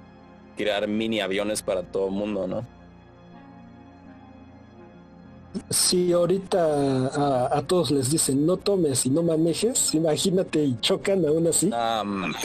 [0.55, 2.65] crear mini aviones para todo el mundo, ¿no?
[5.69, 11.45] Si ahorita a, todos les dicen no tomes y no manejes, imagínate y chocan aún
[11.45, 11.69] así.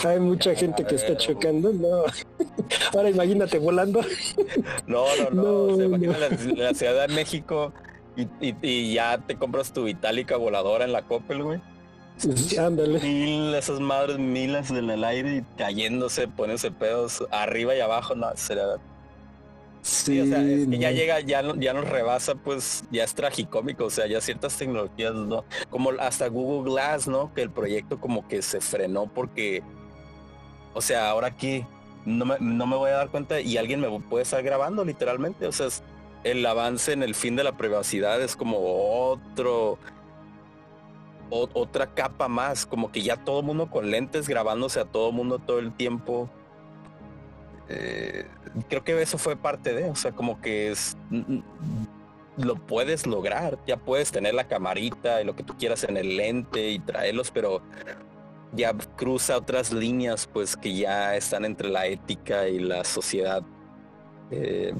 [0.05, 2.05] Hay mucha gente que está chocando, no.
[2.95, 4.03] Ahora imagínate volando.
[4.87, 5.77] No, no, no.
[6.57, 7.73] la, Ciudad de México
[8.19, 11.61] y, ya te compras tu itálica voladora en la Coppel, güey.
[12.59, 13.01] ándale.
[13.01, 18.31] Mil, esas madres milas en el aire y cayéndose, poniéndose pedos arriba y abajo, no,
[18.35, 18.79] será.
[19.83, 24.07] Sí, o sea, ya llega, ya, ya nos rebasa, pues ya es tragicómico, o sea,
[24.07, 25.45] ya ciertas tecnologías, ¿no?
[25.71, 27.33] Como hasta Google Glass, ¿no?
[27.33, 29.63] Que el proyecto como que se frenó porque,
[30.75, 31.65] o sea, ahora aquí
[32.05, 35.47] no me, no me voy a dar cuenta y alguien me puede estar grabando literalmente,
[35.47, 35.69] o sea,
[36.25, 38.59] el avance en el fin de la privacidad es como
[39.11, 39.79] otro
[41.31, 45.59] otra capa más, como que ya todo mundo con lentes grabándose a todo mundo todo
[45.59, 46.31] el tiempo.
[47.69, 48.27] Eh,
[48.69, 50.97] creo que eso fue parte de, o sea, como que es
[52.39, 56.17] lo puedes lograr, ya puedes tener la camarita y lo que tú quieras en el
[56.17, 57.61] lente y traerlos, pero
[58.53, 63.43] ya cruza otras líneas pues que ya están entre la ética y la sociedad.
[64.31, 64.73] Eh,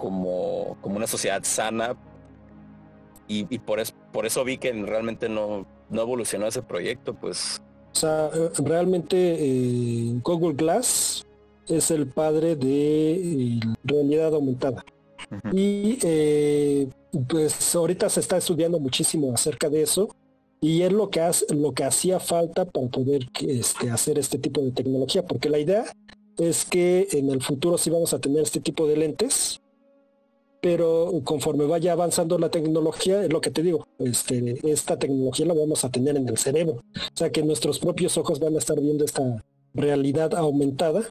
[0.00, 1.96] como, como una sociedad sana.
[3.32, 7.62] Y, por, eso, por eso vi que realmente no, no evolucionó ese proyecto, pues.
[7.92, 11.24] O sea, eh, realmente eh, Google Glass
[11.68, 14.84] es el padre de eh, realidad aumentada.
[15.52, 16.88] Y
[17.28, 20.08] pues ahorita se está estudiando muchísimo acerca de eso.
[20.60, 24.60] Y es lo que hace, lo que hacía falta para poder este, hacer este tipo
[24.60, 25.84] de tecnología, porque la idea
[26.36, 29.60] es que en el futuro sí vamos a tener este tipo de lentes
[30.60, 35.54] pero conforme vaya avanzando la tecnología, es lo que te digo, este, esta tecnología la
[35.54, 36.82] vamos a tener en el cerebro.
[36.94, 39.42] O sea que nuestros propios ojos van a estar viendo esta
[39.74, 41.02] realidad aumentada,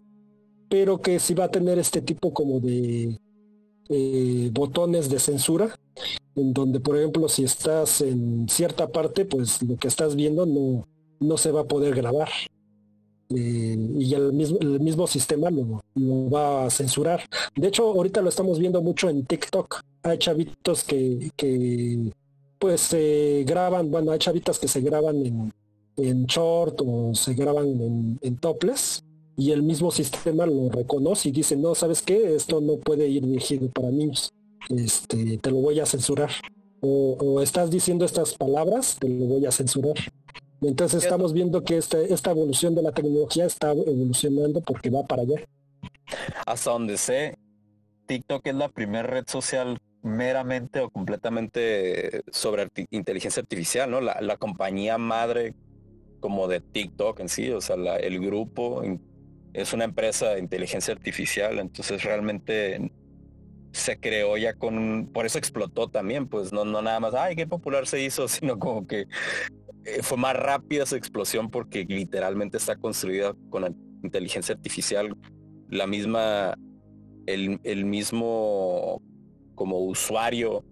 [0.70, 3.18] pero que sí va a tener este tipo como de
[3.90, 5.76] eh, botones de censura,
[6.36, 10.88] en donde por ejemplo si estás en cierta parte, pues lo que estás viendo no,
[11.20, 12.30] no se va a poder grabar.
[13.36, 15.82] Eh, y el mismo, el mismo sistema lo,
[16.30, 17.22] va a censurar.
[17.56, 19.82] De hecho, ahorita lo estamos viendo mucho en TikTok.
[20.04, 22.12] Hay chavitos que, que
[22.58, 25.54] pues se graban, bueno, hay chavitas que se graban en,
[25.98, 29.04] en short o se graban en, en topless
[29.40, 32.36] y el mismo sistema lo reconoce y dice, no, ¿sabes qué?
[32.36, 34.34] Esto no puede ir dirigido para niños.
[34.68, 36.30] Este, te lo voy a censurar.
[36.82, 39.96] O, o estás diciendo estas palabras, te lo voy a censurar.
[40.62, 45.22] Entonces estamos viendo que este, esta evolución de la tecnología está evolucionando porque va para
[45.22, 45.42] allá.
[46.46, 47.36] Hasta donde sé,
[48.08, 54.02] TikTok es la primera red social meramente o completamente sobre inteligencia artificial, ¿no?
[54.02, 55.54] La, compañía madre
[56.20, 58.82] como de TikTok en sí, o sea, el grupo
[59.54, 62.92] es una empresa de inteligencia artificial, entonces realmente
[63.72, 67.48] se creó ya con, por eso explotó también, pues no, no nada más, ay, qué
[67.48, 69.08] popular se hizo, sino como que
[70.02, 75.16] fue más rápida su explosión porque literalmente está construida con inteligencia artificial.
[75.70, 76.56] La misma,
[77.26, 79.02] el, mismo
[79.56, 80.64] como usuario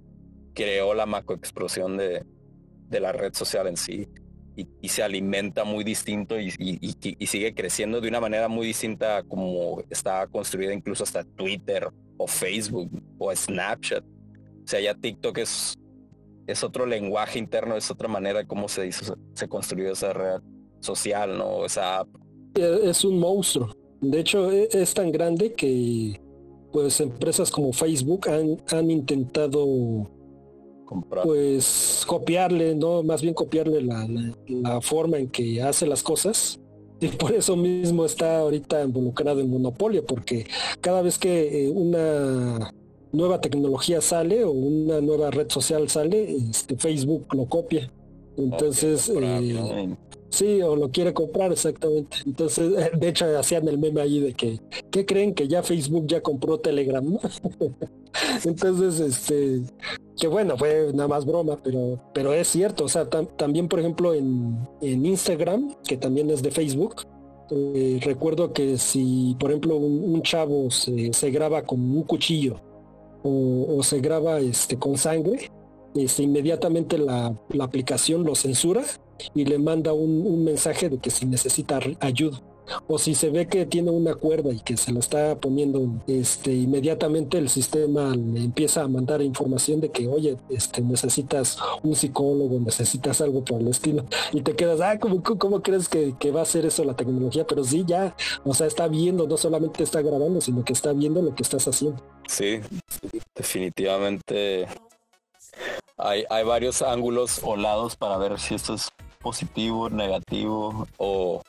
[0.54, 2.26] creó la macroexplosión de,
[2.90, 4.08] de la red social en sí.
[4.56, 9.84] Y, se alimenta muy distinto y, y, sigue creciendo de una manera muy distinta como
[9.92, 14.04] está construida incluso hasta Twitter o Facebook o Snapchat.
[14.04, 15.78] O sea, ya TikTok es
[16.48, 20.42] es otro lenguaje interno, es otra manera de cómo se hizo, se construyó esa red
[20.80, 21.66] social, ¿no?
[21.66, 22.08] Esa app.
[22.56, 23.76] Es un monstruo.
[24.02, 26.20] De hecho, e, es tan grande que
[26.72, 30.10] pues empresas como Facebook han, han intentado
[30.86, 31.26] Comprar.
[31.26, 33.04] pues copiarle, ¿no?
[33.04, 34.08] Más bien copiarle la,
[34.48, 36.60] la, forma en que hace las cosas.
[37.00, 40.48] Y por eso mismo está ahorita involucrado en monopolio, porque
[40.82, 42.72] cada vez que eh, una
[43.12, 47.92] nueva tecnología sale o una nueva red social sale, este, Facebook lo copia.
[48.38, 49.96] Entonces, eh,
[50.30, 52.18] sí, o lo quiere comprar exactamente.
[52.26, 54.60] Entonces, de hecho, hacían el meme ahí de que,
[54.92, 57.04] ¿qué creen que ya Facebook ya compró Telegram?
[58.46, 59.62] Entonces, este,
[60.20, 62.86] que bueno, fue nada más broma, pero, pero es cierto.
[62.86, 67.04] O sea, también, por ejemplo, en, en, Instagram, que también es de Facebook,
[67.50, 72.60] eh, recuerdo que si, por ejemplo, un, chavo se, se graba con un cuchillo
[73.24, 75.52] o, se graba este, con sangre,
[75.96, 78.84] este, inmediatamente la, aplicación lo censura
[79.34, 82.42] y le manda un, mensaje de que si necesita ayuda.
[82.86, 86.54] O si se ve que tiene una cuerda y que se lo está poniendo, este,
[86.54, 92.60] inmediatamente el sistema le empieza a mandar información de que, oye, este, necesitas un psicólogo,
[92.60, 94.04] necesitas algo por el estilo.
[94.34, 97.48] Y te quedas, ah, ¿cómo, cómo crees que, que va a hacer eso la tecnología?
[97.48, 101.22] Pero sí, ya, o sea, está viendo, no solamente está grabando, sino que está viendo
[101.22, 102.04] lo que estás haciendo.
[102.28, 102.62] Sí,
[103.36, 104.68] definitivamente
[105.98, 111.42] hay, hay varios ángulos o lados para ver si esto es positivo, negativo o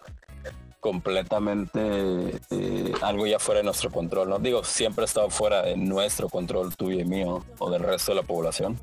[0.80, 4.28] completamente eh, algo ya fuera de nuestro control.
[4.28, 8.12] No digo, siempre ha estado fuera de nuestro control, tuyo y mío, o del resto
[8.12, 8.78] de la población.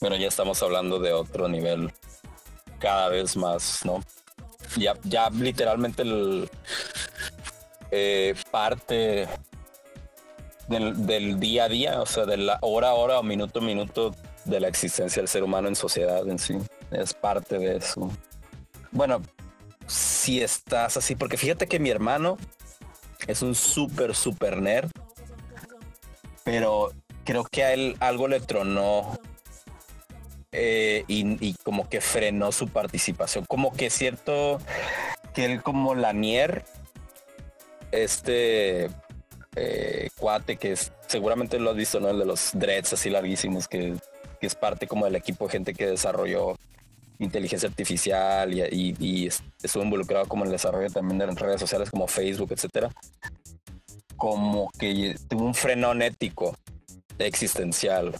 [0.00, 1.92] Pero ya estamos hablando de otro nivel
[2.78, 4.02] cada vez más, ¿no?
[4.76, 6.02] Ya, ya literalmente
[7.90, 9.26] eh, parte
[10.68, 14.14] del, día a día, o sea, de la hora a hora o minuto a minuto
[14.44, 16.58] de la existencia del ser humano en sociedad en sí.
[16.90, 18.10] Es parte de eso.
[18.90, 19.22] Bueno,
[19.86, 22.38] si estás así, porque fíjate que mi hermano
[23.26, 24.90] es un súper, súper nerd,
[26.44, 26.92] pero
[27.24, 29.18] creo que a él algo le tronó
[30.52, 33.44] eh, y, como que frenó su participación.
[33.44, 34.60] Como que es cierto
[35.34, 36.64] que él como Lanier,
[37.92, 38.88] este
[39.60, 42.10] eh, cuate que es, seguramente lo has visto, ¿no?
[42.10, 43.96] El de los dreads así larguísimos, que,
[44.40, 46.54] es parte como del equipo de gente que desarrolló
[47.18, 49.26] inteligencia artificial y,
[49.62, 52.90] estuvo involucrado como en el desarrollo también de redes sociales como Facebook, etcétera.
[54.16, 56.56] Como que tuvo un frenón ético
[57.18, 58.14] existencial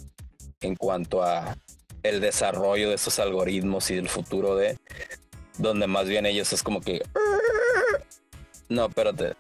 [0.61, 1.57] en cuanto a
[2.03, 4.77] el desarrollo de esos algoritmos y el futuro de
[5.59, 7.03] donde más bien ellos es como que
[8.69, 9.35] no, espérate,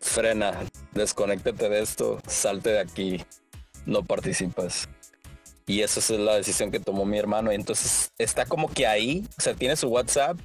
[0.00, 0.64] frena,
[0.94, 3.24] desconéctate de esto, salte de aquí,
[3.86, 4.88] no participas.
[5.66, 7.50] Y esa es la decisión que tomó mi hermano.
[7.52, 10.38] Y entonces está como que ahí, o sea, tiene su WhatsApp,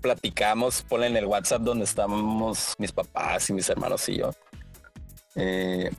[0.00, 4.30] platicamos, ponle en el WhatsApp donde estamos mis papás y mis hermanos y yo.
[5.36, 5.90] Eh,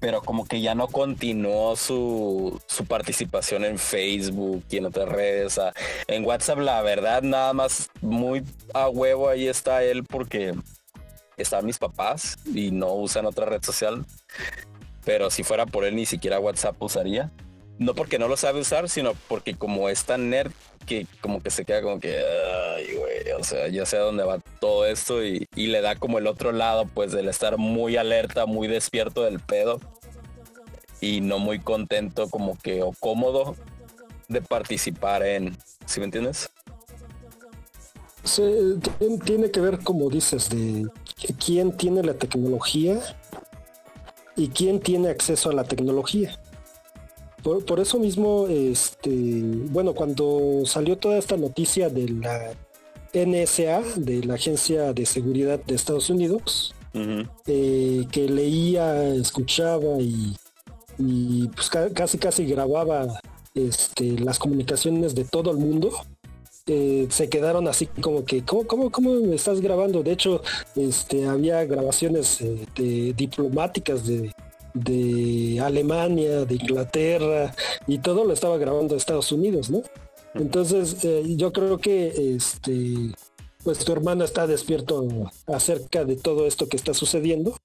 [0.00, 5.60] pero como que ya no continuó su, su, participación en Facebook y en otras redes.
[6.06, 8.44] en WhatsApp, la verdad, nada más muy
[8.74, 10.54] a huevo ahí está él porque
[11.38, 14.04] están mis papás y no usan otra red social.
[15.04, 17.30] Pero si fuera por él, ni siquiera WhatsApp usaría.
[17.78, 20.52] No porque no lo sabe usar, sino porque como es tan nerd
[20.88, 24.24] que como que se queda como que, ay, güey, o sea, ya sé a dónde
[24.24, 28.46] va todo esto y, le da como el otro lado, pues del estar muy alerta,
[28.46, 29.80] muy despierto del pedo
[31.00, 33.54] y no muy contento como que o cómodo
[34.28, 36.50] de participar en, ¿sí me entiendes?
[38.24, 38.42] Sí,
[39.24, 40.86] tiene que ver, como dices, de
[41.44, 42.98] quién tiene la tecnología
[44.36, 46.38] y quién tiene acceso a la tecnología.
[47.42, 49.10] Por, eso mismo, este,
[49.70, 52.52] bueno, cuando salió toda esta noticia de la
[53.14, 56.74] NSA, de la Agencia de Seguridad de Estados Unidos,
[57.46, 60.36] eh, que leía, escuchaba y,
[61.54, 63.20] pues casi casi grababa
[63.54, 65.90] este, las comunicaciones de todo el mundo,
[66.68, 70.02] eh, se quedaron así como que, ¿cómo, cómo, cómo me estás grabando?
[70.02, 70.42] De hecho,
[70.76, 74.32] este, había grabaciones eh, de, diplomáticas de,
[74.74, 77.54] de Alemania, de Inglaterra,
[77.86, 79.82] y todo lo estaba grabando Estados Unidos, ¿no?
[80.34, 83.14] Entonces, eh, yo creo que este,
[83.64, 85.06] pues tu hermana está despierto
[85.46, 87.56] acerca de todo esto que está sucediendo.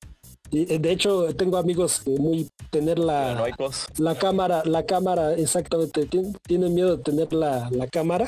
[0.54, 3.51] Y, de hecho, tengo amigos que muy tener la,
[3.97, 6.08] la cámara, la cámara, exactamente,
[6.43, 8.28] tienen miedo de tener la, la cámara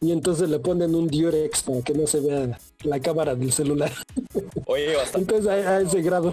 [0.00, 3.90] y entonces le ponen un Durex para que no se vea la cámara del celular.
[4.66, 5.34] Oye, bastante.
[5.34, 6.30] Entonces a, ese grado.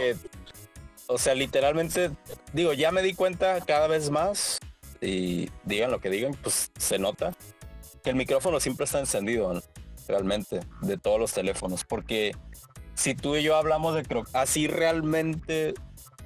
[1.07, 2.11] o sea, literalmente,
[2.53, 4.59] digo, ya me di cuenta cada vez más
[5.01, 7.35] y digan lo que digan, pues se nota
[8.03, 9.59] que el micrófono siempre está encendido,
[10.07, 12.33] realmente, de todos los teléfonos, porque
[13.01, 15.73] si tú y yo hablamos de croquetas, así realmente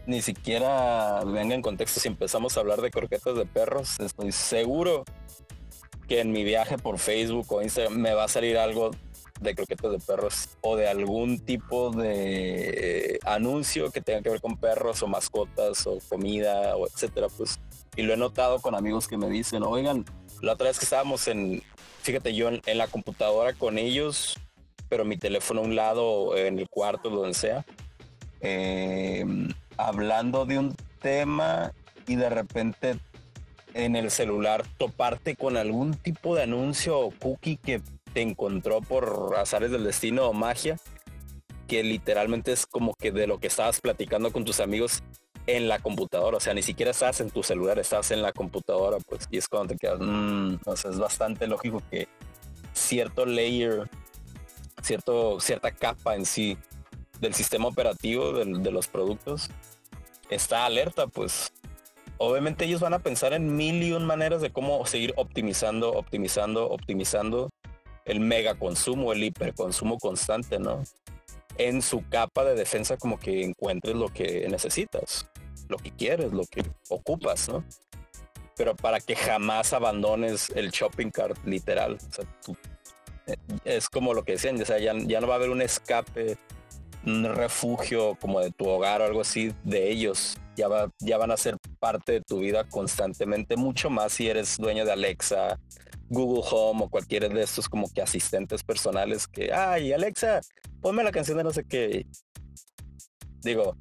[0.05, 5.05] ni siquiera venga en contexto, si empezamos a hablar de croquetas de perros, estoy seguro
[6.09, 8.91] que en mi viaje por Facebook o Instagram me va a salir algo
[9.39, 14.57] de croquetas de perros o de algún tipo de anuncio que tenga que ver con
[14.57, 17.57] perros o mascotas o comida o etcétera, pues.
[17.95, 20.03] Y lo he notado con amigos que me dicen, oigan,
[20.41, 21.63] la otra vez que estábamos en,
[22.01, 24.38] fíjate, yo en, la computadora con ellos,
[24.90, 27.66] pero mi teléfono a un lado, en el cuarto, donde sea,
[28.42, 31.74] em, hablando de un tema
[32.08, 32.98] y de repente
[33.74, 37.82] en el celular toparte con algún tipo de anuncio o cookie que
[38.14, 40.78] te encontró por azares del destino o magia,
[41.68, 45.04] que literalmente es como que de lo que estabas platicando con tus amigos
[45.48, 48.98] en la computadora, o sea, ni siquiera estás en tu celular, estás en la computadora,
[49.08, 52.08] pues, y es cuando te quedas, mmm, o sea, es bastante lógico que
[52.74, 53.90] cierto layer,
[54.82, 56.57] cierto, cierta capa en sí
[57.19, 59.49] del sistema operativo de los productos
[60.30, 61.51] está alerta, pues,
[62.17, 66.69] obviamente ellos van a pensar en mil y un maneras de cómo seguir optimizando, optimizando,
[66.69, 67.49] optimizando
[68.05, 70.84] el mega consumo, el hiperconsumo constante, ¿no?
[71.57, 75.30] En su capa de defensa como que encuentres lo que necesitas,
[75.69, 77.63] lo que quieres, lo que ocupas, ¿no?
[78.55, 81.97] Pero para que jamás abandones el shopping cart literal.
[83.63, 86.38] Es como lo que decían, o sea, ya, ya no va a haber un escape,
[87.05, 91.32] un refugio como de tu hogar o algo así de ellos ya, va, ya van
[91.32, 95.59] a ser parte de tu vida constantemente, mucho más si eres dueño de Alexa,
[96.09, 100.41] Google Home o cualquiera de estos como que asistentes personales que, ay, Alexa,
[100.82, 102.05] ponme la canción de no sé qué.
[103.41, 103.76] Digo,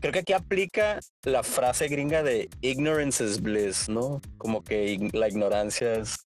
[0.00, 4.20] creo que aquí aplica la frase gringa de ignorance is bliss, ¿no?
[4.38, 6.16] Como que la ignorancia es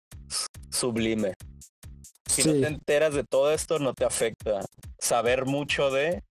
[0.70, 1.34] sublime.
[2.26, 4.60] Si no te enteras de todo esto, no te afecta.
[4.98, 6.22] Saber mucho de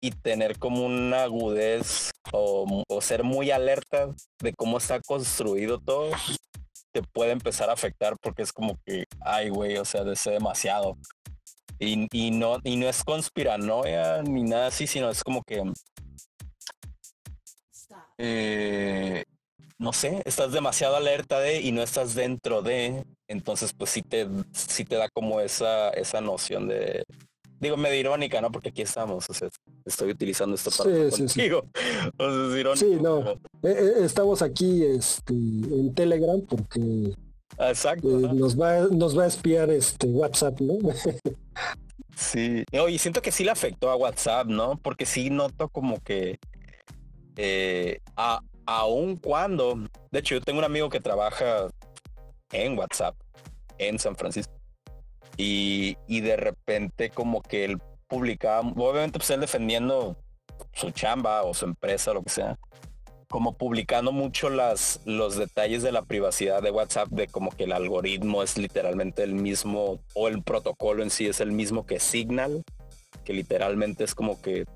[0.00, 6.10] y tener como una agudez o, ser muy alerta de cómo está construido todo,
[6.92, 10.96] te puede empezar a afectar porque es como que, ay, güey, o sea, deseo demasiado.
[11.80, 15.62] Y, y, no, y no es conspiranoia ni nada así, sino es como que,
[18.18, 19.24] eh,
[19.78, 24.28] no sé, estás demasiado alerta de y no estás dentro de, entonces pues sí te,
[24.52, 27.04] sí te da como esa, esa noción de,
[27.60, 28.50] digo, medio irónica, ¿no?
[28.50, 29.48] Porque aquí estamos, o sea,
[29.84, 31.50] estoy utilizando esto para sí, sí,
[32.76, 32.96] Sí.
[33.00, 37.14] no, eh, eh, estamos aquí este, en Telegram porque
[37.58, 38.08] Exacto.
[38.08, 40.74] Eh, nos va nos va a espiar este WhatsApp, ¿no?
[42.16, 42.64] sí.
[42.70, 44.78] y siento que sí le afectó a WhatsApp, ¿no?
[44.82, 46.38] Porque sí noto como que
[47.36, 49.78] eh, a, aun cuando,
[50.10, 51.68] de hecho yo tengo un amigo que trabaja
[52.52, 53.14] en WhatsApp
[53.78, 54.52] en San Francisco
[55.38, 60.18] y, de repente como que él publicaba, obviamente pues él defendiendo
[60.74, 62.58] su chamba o su empresa, lo que sea,
[63.28, 67.72] como publicando mucho las, los detalles de la privacidad de WhatsApp, de como que el
[67.72, 72.62] algoritmo es literalmente el mismo, o el protocolo en sí es el mismo que Signal,
[73.24, 74.66] que literalmente es como que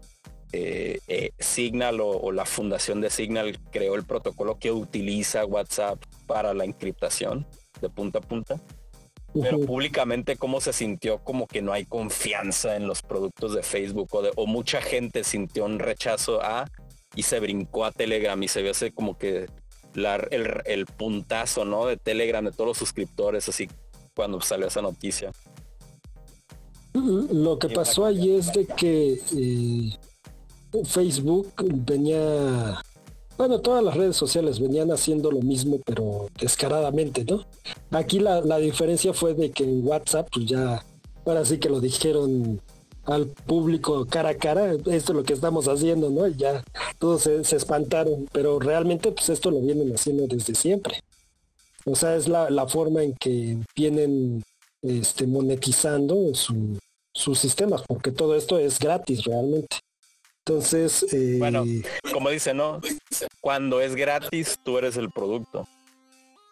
[0.53, 6.55] eh, eh, Signal o, la fundación de Signal creó el protocolo que utiliza WhatsApp para
[6.55, 7.47] la encriptación
[7.81, 8.61] de punta a punta.
[9.35, 14.09] Pero públicamente cómo se sintió como que no hay confianza en los productos de Facebook
[14.13, 16.71] o, de, o mucha gente sintió un rechazo a
[17.15, 19.47] y se brincó a Telegram y se vio así como que
[19.95, 21.87] el, puntazo, ¿no?
[21.87, 23.69] De Telegram, de todos los suscriptores, así
[24.15, 25.33] cuando salió esa noticia.
[26.93, 29.99] Lo que pasó allí es de que eh,
[30.85, 31.53] Facebook
[31.87, 32.81] venía,
[33.37, 37.45] bueno, todas las redes sociales venían haciendo lo mismo, pero descaradamente, ¿no?
[37.91, 40.85] Aquí la, la diferencia fue de que en WhatsApp, pues ya,
[41.25, 42.61] ahora sí que lo dijeron
[43.05, 46.27] al público cara a cara, esto es lo que estamos haciendo, ¿no?
[46.29, 46.63] Y ya
[46.99, 51.01] todos se, espantaron, pero realmente pues esto lo vienen haciendo desde siempre.
[51.85, 54.43] O sea, es la, forma en que vienen
[54.83, 56.79] este, monetizando su,
[57.13, 59.79] sus sistemas, porque todo esto es gratis realmente.
[60.45, 61.65] Entonces, eh, bueno,
[62.13, 62.81] como dice, ¿no?
[63.41, 65.67] Cuando es gratis, tú eres el producto.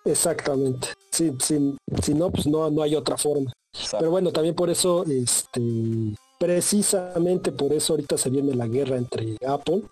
[0.05, 0.89] Exactamente.
[1.11, 3.53] Sí, sí, si no, pues no, no hay otra forma.
[3.99, 5.61] Pero bueno, también por eso, este,
[6.41, 9.83] Precisamente por eso ahorita se viene la guerra entre Apple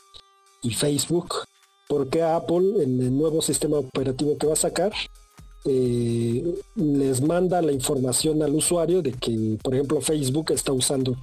[0.63, 1.35] y Facebook,
[1.87, 4.91] porque Apple en el nuevo sistema operativo que va a sacar
[5.67, 11.19] eh, les manda la información al usuario de que, por ejemplo, Facebook está usando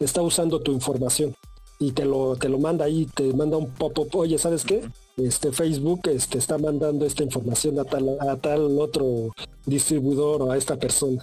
[0.00, 1.34] está usando tu información
[1.78, 4.82] y te lo te lo manda ahí, te manda un pop-up, oye, ¿sabes qué?
[5.16, 9.30] Este Facebook este, está mandando esta información a tal, a tal otro
[9.64, 11.22] distribuidor o a esta persona.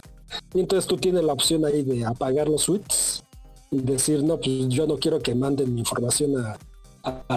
[0.53, 3.23] Y entonces tú tienes la opción ahí de apagar los suites
[3.71, 6.57] y decir, no, pues yo no quiero que manden mi información a,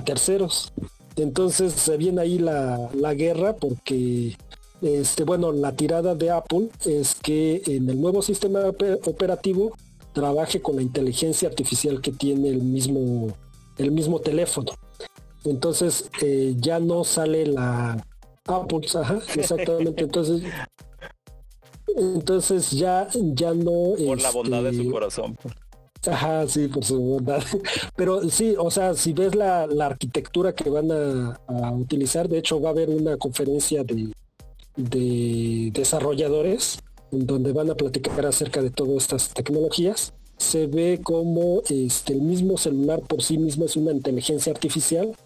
[0.05, 0.73] terceros.
[1.17, 4.37] Entonces se viene ahí la, guerra porque,
[4.83, 8.61] este, bueno, la tirada de Apple es que en el nuevo sistema
[9.05, 9.73] operativo
[10.17, 13.37] trabaje con la inteligencia artificial que tiene el mismo,
[13.77, 14.73] el mismo teléfono.
[15.45, 18.03] Entonces eh, ya no sale la
[18.47, 20.05] ajá, exactamente.
[20.05, 20.43] Entonces
[21.95, 23.93] entonces ya, ya no.
[24.07, 25.39] Por la bondad de su este, corazón.
[26.07, 27.43] Ajá, sí, por su bondad.
[27.95, 31.39] Pero sí, o sea, si ves la, arquitectura que van a,
[31.73, 34.14] utilizar, de hecho va a haber una conferencia de,
[34.77, 36.79] de desarrolladores
[37.11, 40.13] donde van a platicar acerca de todas estas tecnologías.
[40.39, 45.17] Se ve como este, el mismo celular por sí mismo es una inteligencia artificial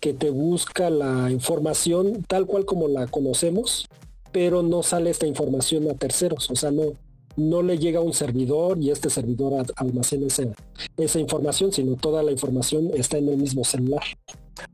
[0.00, 3.86] que te busca la información tal cual como la conocemos,
[4.32, 6.94] pero no sale esta información a terceros, o sea, no,
[7.36, 12.32] no le llega a un servidor y este servidor almacena esa, información, sino toda la
[12.32, 14.02] información está en el mismo celular.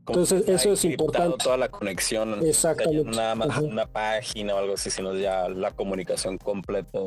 [0.07, 1.37] Entonces, eso es importante.
[1.43, 2.45] Toda la conexión.
[2.45, 3.11] Exactamente.
[3.11, 6.99] Nada más una página o algo así, sino ya la comunicación completa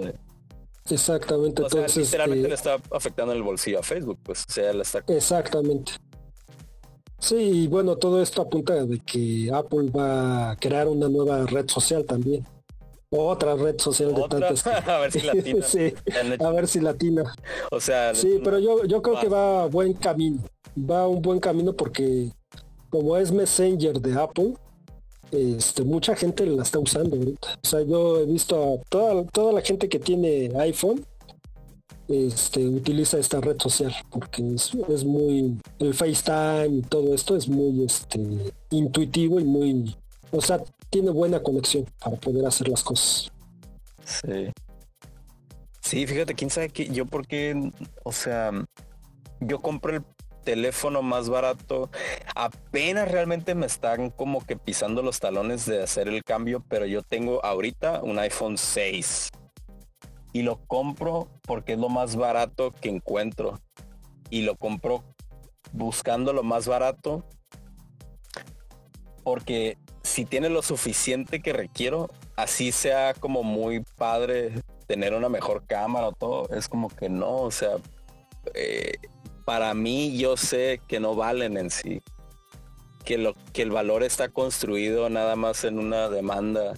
[0.90, 1.62] Exactamente.
[1.62, 5.04] Entonces, literalmente eh, le está afectando el bolsillo a Facebook, pues, o sea, le está...
[5.06, 5.92] Exactamente.
[7.18, 11.68] Sí, y bueno, todo esto apunta de que Apple va a crear una nueva red
[11.68, 12.44] social también.
[13.10, 14.66] Otra red social de tantas.
[14.88, 15.62] a ver si latina.
[15.62, 15.94] sí,
[16.40, 17.34] a ver si latina.
[17.70, 20.42] O sea, sí, pero yo, yo creo que va a buen camino.
[20.76, 22.30] Va a un buen camino porque
[22.93, 24.55] como es Messenger de Apple,
[25.30, 27.59] este, mucha gente la está usando ahorita.
[27.64, 31.03] O sea, yo he visto a toda, la gente que tiene iPhone
[32.07, 37.82] este, utiliza esta red social porque es, muy el FaceTime y todo esto es muy
[37.86, 38.20] este,
[38.70, 39.97] intuitivo y muy
[40.30, 43.30] o sea tiene buena conexión para poder hacer las cosas
[44.05, 44.51] sí
[45.80, 47.70] sí fíjate quién sabe que yo porque
[48.03, 48.51] o sea
[49.40, 50.03] yo compro el
[50.43, 51.90] teléfono más barato.
[52.34, 57.03] Apenas realmente me están como que pisando los talones de hacer el cambio pero yo
[57.03, 59.30] tengo ahorita un iPhone 6
[60.32, 63.61] y lo compro porque es lo más barato que encuentro.
[64.30, 65.05] Y lo compro
[65.72, 67.24] buscando lo más barato
[69.22, 75.64] porque si tiene lo suficiente que requiero, así sea como muy padre tener una mejor
[75.66, 77.76] cámara o todo, es como que no, o sea,
[78.55, 78.95] eh,
[79.45, 82.03] para mí yo sé que no valen en sí.
[83.05, 86.74] Que, el valor está construido nada más en una demanda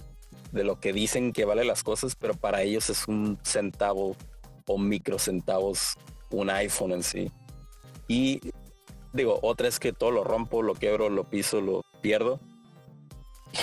[0.51, 4.15] de lo que dicen que vale las cosas, pero para ellos es un centavo
[4.67, 5.95] o microcentavos
[6.31, 7.31] un iPhone en sí.
[8.07, 8.41] Y
[9.13, 12.39] digo, otra es que todo lo rompo, lo quebro, lo piso, lo pierdo.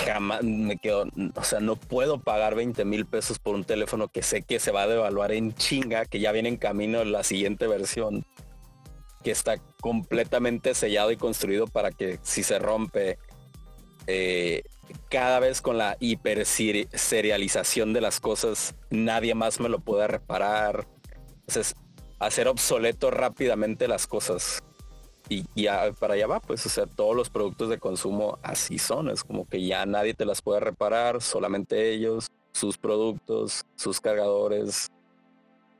[0.07, 4.23] Jamás me quedo, o sea, no puedo pagar 20 mil pesos por un teléfono que
[4.23, 7.67] sé que se va a devaluar en chinga, que ya viene en camino la siguiente
[7.67, 8.25] versión,
[9.23, 13.19] que está completamente sellado y construido para que si se rompe,
[14.07, 14.63] eh,
[15.09, 20.87] cada vez con la hiper serialización de las cosas, nadie más me lo puede reparar.
[21.41, 21.75] Entonces,
[22.19, 24.63] hacer obsoleto rápidamente las cosas.
[25.29, 29.11] Y, ya para allá va, pues, o sea, todos los productos de consumo así son.
[29.11, 34.91] Es como que ya nadie te las puede reparar, solamente ellos, sus productos, sus cargadores,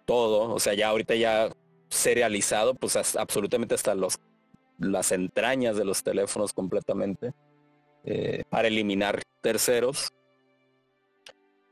[0.07, 0.53] todo.
[0.55, 1.51] O sea, ya ahorita ya
[1.93, 4.19] serializado, pues absolutamente hasta los
[4.79, 7.33] las entrañas de los teléfonos completamente.
[8.05, 10.13] Eh, para eliminar terceros.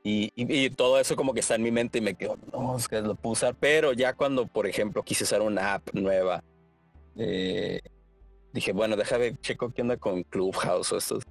[0.02, 3.02] Y, todo eso como que está en mi mente y me quedo, no, es que
[3.02, 3.54] lo puedo usar.
[3.58, 6.42] Pero ya cuando, por ejemplo, quise usar una app nueva,
[7.16, 7.80] eh,
[8.52, 11.24] dije, bueno, déjame checo qué onda con Clubhouse o estos.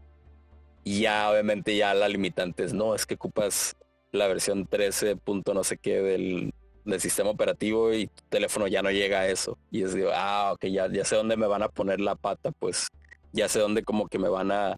[0.84, 3.76] Y ya obviamente ya la limitante es, no, es que ocupas
[4.12, 5.18] la versión 13.
[5.54, 6.54] no sé qué del,
[6.86, 9.58] del sistema operativo y tu teléfono ya no llega a eso.
[9.72, 12.52] Y es digo, ah, ok, ya, ya sé dónde me van a poner la pata,
[12.52, 12.88] pues
[13.32, 14.78] ya sé dónde como que me van a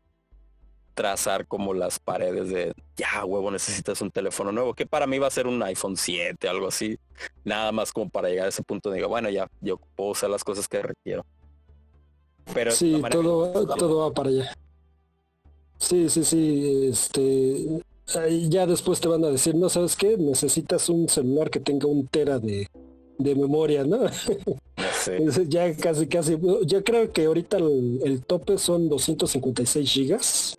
[0.93, 5.28] trazar como las paredes de ya huevo necesitas un teléfono nuevo que para mí va
[5.28, 6.99] a ser un iPhone 7 algo así.
[7.43, 10.30] Nada más como para llegar a ese punto de digo bueno ya yo puedo usar
[10.30, 11.26] las cosas que requiero.
[12.54, 14.54] Pero sí todo todo va para allá.
[15.78, 17.82] Sí sí sí este
[18.49, 22.07] ya después te van a decir no sabes qué necesitas un celular que tenga un
[22.07, 22.68] tera de,
[23.18, 23.99] de memoria no
[25.47, 30.55] ya casi casi yo creo que ahorita el, el tope son 256 gigas.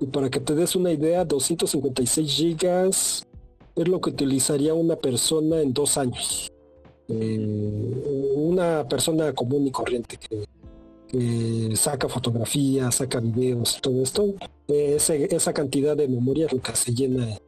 [0.00, 3.26] Y para que te des una idea, 256 gigas
[3.76, 6.50] es lo que utilizaría una persona en dos años.
[7.08, 10.44] Eh, una persona común y corriente que,
[11.74, 14.34] saca fotografías, saca videos, todo esto,
[14.68, 17.38] esa cantidad de memoria es que se llena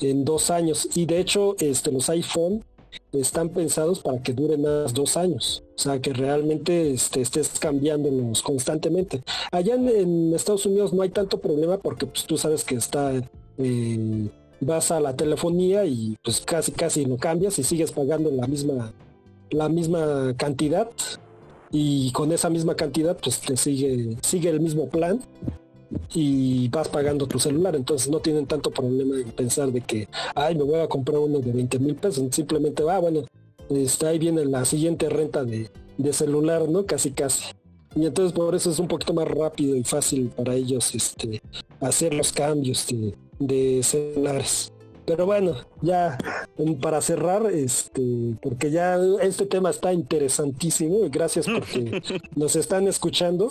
[0.00, 0.88] en dos años.
[0.94, 2.64] Y de hecho, este, los iPhone
[3.12, 5.62] están pensados para que duren más dos años.
[5.76, 9.22] O sea, que realmente este, estés cambiándolos constantemente.
[9.50, 13.12] Allá en, Estados Unidos no hay tanto problema porque pues, tú sabes que está...
[13.58, 14.28] Eh,
[14.60, 18.92] vas a la telefonía y pues casi casi lo cambias y sigues pagando la misma
[19.50, 20.88] la misma cantidad
[21.72, 25.20] y con esa misma cantidad pues te sigue sigue el mismo plan
[26.14, 30.54] y vas pagando tu celular, entonces no tienen tanto problema en pensar de que, ay,
[30.54, 33.24] me voy a comprar uno de 20 mil pesos, simplemente va, bueno,
[33.70, 35.70] está ahí viene la siguiente renta de,
[36.12, 36.84] celular, ¿no?
[36.84, 37.44] Casi casi.
[37.94, 41.40] Y entonces por eso es un poquito más rápido y fácil para ellos este,
[41.80, 44.72] hacer los cambios de, de celulares.
[45.04, 46.16] Pero bueno, ya
[46.80, 52.02] para cerrar, este, porque ya este tema está interesantísimo, gracias porque
[52.36, 53.50] nos están escuchando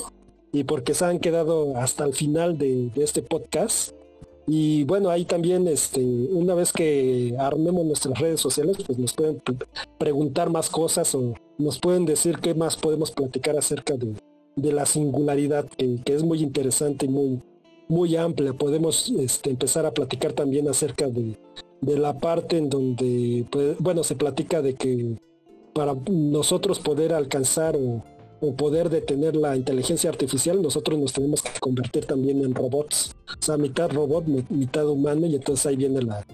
[0.53, 3.93] y porque se han quedado hasta el final de, este podcast.
[4.47, 9.41] Y bueno, ahí también, este, una vez que armemos nuestras redes sociales, pues nos pueden
[9.97, 14.15] preguntar más cosas o nos pueden decir qué más podemos platicar acerca de,
[14.71, 17.41] la singularidad, que, es muy interesante y muy,
[17.91, 18.53] muy amplia.
[18.53, 21.37] Podemos este, empezar a platicar también acerca de,
[21.81, 25.17] de la parte en donde, pues, bueno, se platica de que
[25.73, 28.03] para nosotros poder alcanzar o
[28.41, 33.15] o poder detener la inteligencia artificial, nosotros nos tenemos que convertir también en robots.
[33.39, 36.25] O sea, mitad robot, mitad humano, y entonces ahí viene la,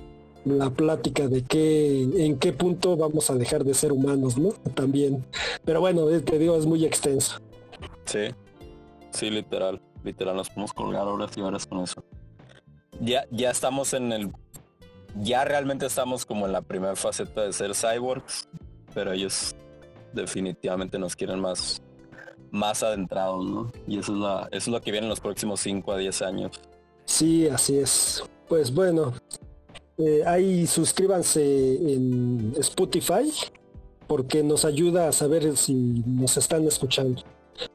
[0.45, 4.51] la plática de qué, en qué punto vamos a dejar de ser humanos, ¿no?
[4.74, 5.26] También.
[5.66, 7.39] Pero bueno, te digo, es muy extenso.
[8.05, 8.30] Sí,
[9.12, 9.82] sí, literal.
[10.04, 12.04] Literal, nos podemos colgar horas y horas con eso.
[13.00, 14.32] Ya, ya estamos en el.
[15.16, 18.48] Ya realmente estamos como en la primera faceta de ser cyborgs,
[18.93, 19.56] pero ellos
[20.14, 21.82] definitivamente nos quieren más
[22.52, 23.72] más adentrados, ¿no?
[23.88, 26.22] Y eso es, la, eso es lo que viene en los próximos 5 a 10
[26.22, 26.62] años.
[27.06, 28.24] Sí, así es.
[28.48, 29.14] Pues bueno,
[29.98, 31.41] eh, ahí suscríbanse
[31.93, 33.32] en Spotify
[34.08, 35.74] porque nos ayuda a saber si
[36.06, 37.22] nos están escuchando.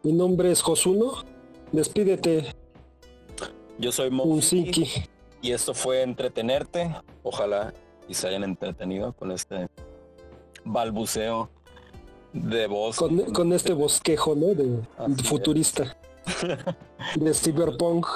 [0.02, 1.24] Mi nombre es Josuno.
[1.72, 2.54] Despídete.
[3.78, 4.70] Yo soy Monsi
[5.40, 6.94] y esto fue entretenerte.
[7.22, 7.72] Ojalá
[8.08, 9.68] y se hayan entretenido con este
[10.64, 11.50] balbuceo
[12.32, 12.96] de voz.
[12.96, 14.48] Con, este bosquejo, ¿no?
[14.48, 14.82] De,
[15.24, 15.96] futurista.
[17.16, 18.06] de cyberpunk.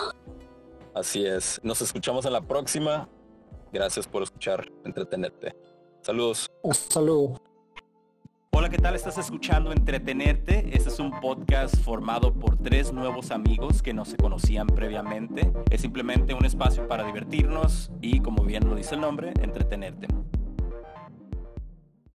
[0.94, 1.60] Así es.
[1.62, 3.08] Nos escuchamos en la próxima.
[3.72, 5.54] Gracias por escuchar, entretenerte.
[6.02, 6.50] Saludos.
[6.62, 7.40] Hasta luego.
[8.58, 8.94] Hola ¿qué tal?
[8.94, 10.70] Estás escuchando Entretenerte.
[10.74, 15.52] Este es un podcast formado por tres nuevos amigos que no se conocían previamente.
[15.70, 20.08] Es simplemente un espacio para divertirnos y, como bien lo dice el nombre, entretenerte.